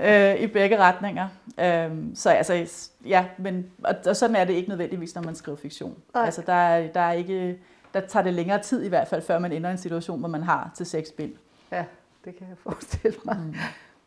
øh, 0.00 0.40
i 0.40 0.46
begge 0.46 0.78
retninger. 0.78 1.28
Øh, 1.60 1.90
så 2.14 2.30
altså, 2.30 2.88
ja, 3.06 3.26
men, 3.38 3.66
og, 3.84 3.94
og 4.06 4.16
sådan 4.16 4.36
er 4.36 4.44
det 4.44 4.52
ikke 4.52 4.68
nødvendigvis, 4.68 5.14
når 5.14 5.22
man 5.22 5.34
skriver 5.34 5.58
fiktion. 5.58 5.96
Nej. 6.14 6.24
Altså, 6.24 6.42
der 6.46 6.52
er, 6.52 6.86
der 6.92 7.00
er 7.00 7.12
ikke, 7.12 7.58
der 7.94 8.00
tager 8.00 8.22
det 8.22 8.34
længere 8.34 8.62
tid 8.62 8.82
i 8.82 8.88
hvert 8.88 9.08
fald, 9.08 9.22
før 9.22 9.38
man 9.38 9.52
ender 9.52 9.68
i 9.68 9.72
en 9.72 9.78
situation, 9.78 10.18
hvor 10.18 10.28
man 10.28 10.42
har 10.42 10.70
til 10.76 10.86
seks 10.86 11.12
bind. 11.12 11.32
Ja 11.72 11.84
det 12.28 12.36
kan 12.36 12.48
jeg 12.48 12.58
forestille 12.58 13.18
mig. 13.24 13.36
Mm. 13.46 13.54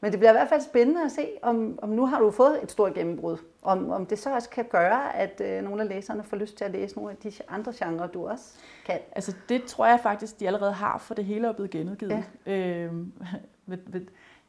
Men 0.01 0.11
det 0.11 0.19
bliver 0.19 0.31
i 0.31 0.33
hvert 0.33 0.49
fald 0.49 0.61
spændende 0.61 1.05
at 1.05 1.11
se, 1.11 1.29
om, 1.41 1.79
om 1.81 1.89
nu 1.89 2.05
har 2.05 2.19
du 2.19 2.31
fået 2.31 2.63
et 2.63 2.71
stort 2.71 2.93
gennembrud, 2.93 3.37
om, 3.61 3.89
om 3.89 4.05
det 4.05 4.19
så 4.19 4.33
også 4.33 4.49
kan 4.49 4.65
gøre, 4.65 5.15
at 5.15 5.41
øh, 5.45 5.63
nogle 5.63 5.81
af 5.81 5.89
læserne 5.89 6.23
får 6.23 6.37
lyst 6.37 6.57
til 6.57 6.65
at 6.65 6.71
læse 6.71 6.95
nogle 6.95 7.11
af 7.11 7.17
de 7.17 7.31
andre 7.47 7.73
genrer, 7.75 8.07
du 8.07 8.27
også 8.27 8.59
kan. 8.85 8.99
Altså 9.11 9.35
det 9.49 9.63
tror 9.63 9.85
jeg 9.85 9.99
faktisk, 10.03 10.39
de 10.39 10.47
allerede 10.47 10.73
har, 10.73 10.97
for 10.97 11.13
det 11.13 11.25
hele 11.25 11.47
er 11.47 11.51
blevet 11.51 11.71
genudgivet. 11.71 12.23
Ja. 12.45 12.51
Øh, 12.53 12.93
ved, 13.65 13.77
ved, 13.87 14.01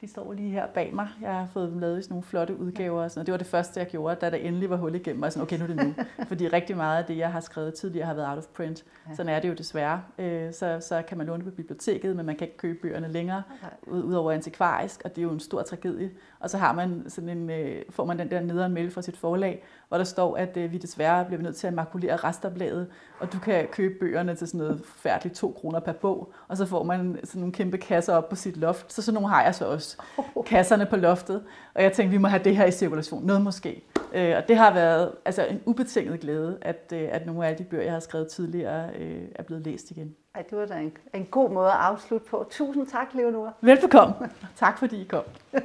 de 0.03 0.09
står 0.09 0.33
lige 0.33 0.51
her 0.51 0.67
bag 0.67 0.95
mig. 0.95 1.09
Jeg 1.21 1.31
har 1.31 1.49
fået 1.53 1.71
dem 1.71 1.79
lavet 1.79 1.99
i 1.99 2.03
sådan 2.03 2.13
nogle 2.13 2.23
flotte 2.23 2.59
udgaver. 2.59 3.03
Og 3.03 3.11
sådan, 3.11 3.21
og 3.21 3.27
det 3.27 3.33
var 3.33 3.39
det 3.39 3.47
første, 3.47 3.81
jeg 3.81 3.89
gjorde, 3.89 4.15
da 4.15 4.31
der 4.31 4.37
endelig 4.37 4.71
var 4.71 4.77
hul 4.77 4.95
igennem. 4.95 5.23
Og 5.23 5.33
sådan, 5.33 5.43
okay, 5.43 5.59
nu 5.59 5.65
er 5.65 5.67
det 5.67 5.77
nu. 5.77 5.95
Fordi 6.29 6.49
rigtig 6.49 6.77
meget 6.77 6.99
af 6.99 7.05
det, 7.05 7.19
jeg 7.19 7.33
har 7.33 7.41
skrevet 7.41 7.75
tidligere, 7.75 8.07
har 8.07 8.15
været 8.15 8.29
out 8.29 8.39
of 8.39 8.45
print. 8.45 8.85
Ja. 9.09 9.15
Sådan 9.15 9.33
er 9.33 9.41
det 9.41 9.49
jo 9.49 9.55
desværre. 9.55 10.03
Øh, 10.19 10.53
så, 10.53 10.79
så 10.81 11.03
kan 11.09 11.19
man 11.19 11.27
låne 11.27 11.45
på 11.45 11.51
biblioteket, 11.51 12.17
men 12.17 12.27
man 12.27 12.37
kan 12.37 12.47
ikke 12.47 12.57
købe 12.57 12.79
bøgerne 12.83 13.09
længere, 13.09 13.43
ud 13.87 14.13
over 14.13 14.33
antikvarisk. 14.33 15.03
Og 15.05 15.11
det 15.11 15.19
er 15.19 15.23
jo 15.23 15.33
en 15.33 15.41
stor 15.41 15.63
tragedie. 15.63 16.11
Og 16.41 16.51
så 16.51 16.59
har 16.59 16.73
man 16.73 17.05
sådan 17.09 17.29
en, 17.29 17.51
øh, 17.51 17.83
får 17.91 18.05
man 18.05 18.19
den 18.19 18.31
der 18.31 18.41
nederen 18.41 18.75
mail 18.75 18.91
fra 18.91 19.03
sit 19.03 19.17
forlag, 19.17 19.65
hvor 19.89 19.97
der 19.99 20.05
står, 20.05 20.37
at 20.37 20.57
øh, 20.57 20.73
vi 20.73 20.79
desværre 20.79 21.25
bliver 21.25 21.43
nødt 21.43 21.57
til 21.57 21.67
at 21.67 21.75
makulere 21.75 22.17
resterbladet, 22.17 22.87
og 23.21 23.33
du 23.33 23.39
kan 23.39 23.69
købe 23.73 23.95
bøgerne 24.01 24.35
til 24.35 24.47
sådan 24.49 24.59
noget 24.59 24.83
færdigt 24.85 25.35
2 25.35 25.57
kroner 25.61 25.81
per 25.81 25.93
bog, 25.93 26.33
og 26.49 26.57
så 26.57 26.67
får 26.67 26.83
man 26.83 27.19
sådan 27.25 27.41
nogle 27.41 27.53
kæmpe 27.53 27.79
kasser 27.79 28.15
op 28.15 28.29
på 28.29 28.37
sit 28.37 28.57
loft. 28.57 28.93
Så 28.93 29.03
sådan 29.03 29.15
nogle 29.15 29.29
har 29.29 29.43
jeg 29.43 29.55
så 29.55 29.67
også. 29.67 29.92
Kasserne 30.47 30.87
på 30.87 30.97
loftet. 30.97 31.43
Og 31.75 31.83
jeg 31.83 31.93
tænkte, 31.93 32.11
vi 32.11 32.19
må 32.19 32.29
have 32.29 32.45
det 32.45 32.57
her 32.57 32.67
i 32.67 32.71
cirkulation. 32.71 33.27
Noget 33.27 33.43
måske. 33.43 33.85
Øh, 34.15 34.37
og 34.37 34.49
det 34.49 34.57
har 34.57 34.75
været 34.75 35.11
altså, 35.25 35.47
en 35.47 35.61
ubetinget 35.67 36.21
glæde, 36.21 36.59
at, 36.63 36.93
øh, 36.95 37.09
at 37.13 37.27
nogle 37.27 37.47
af 37.47 37.57
de 37.57 37.65
bøger, 37.65 37.85
jeg 37.85 37.93
har 37.93 38.01
skrevet 38.01 38.29
tidligere, 38.29 38.89
øh, 38.99 39.23
er 39.35 39.43
blevet 39.43 39.65
læst 39.65 39.91
igen. 39.91 40.15
Ej, 40.35 40.43
det 40.51 40.59
var 40.59 40.67
da 40.67 40.75
en, 40.75 40.93
en 41.15 41.25
god 41.25 41.51
måde 41.51 41.69
at 41.69 41.77
afslutte 41.81 42.27
på. 42.31 42.47
Tusind 42.51 42.87
tak, 42.87 43.07
Leonora. 43.15 43.53
Velbekomme. 43.61 44.15
tak 44.57 44.79
fordi 44.79 45.01
I 45.01 45.05
kom. 45.05 45.23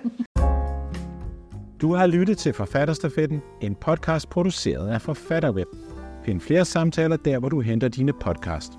Du 1.82 1.94
har 1.94 2.08
lyttet 2.08 2.38
til 2.38 2.54
Forfatterstafetten, 2.54 3.42
en 3.62 3.76
podcast 3.76 4.30
produceret 4.30 4.90
af 4.90 5.02
Forfatterweb. 5.02 5.68
Find 6.26 6.42
flere 6.42 6.66
samtaler 6.66 7.18
der, 7.18 7.40
hvor 7.40 7.50
du 7.50 7.62
henter 7.62 7.88
dine 7.88 8.14
podcast. 8.14 8.72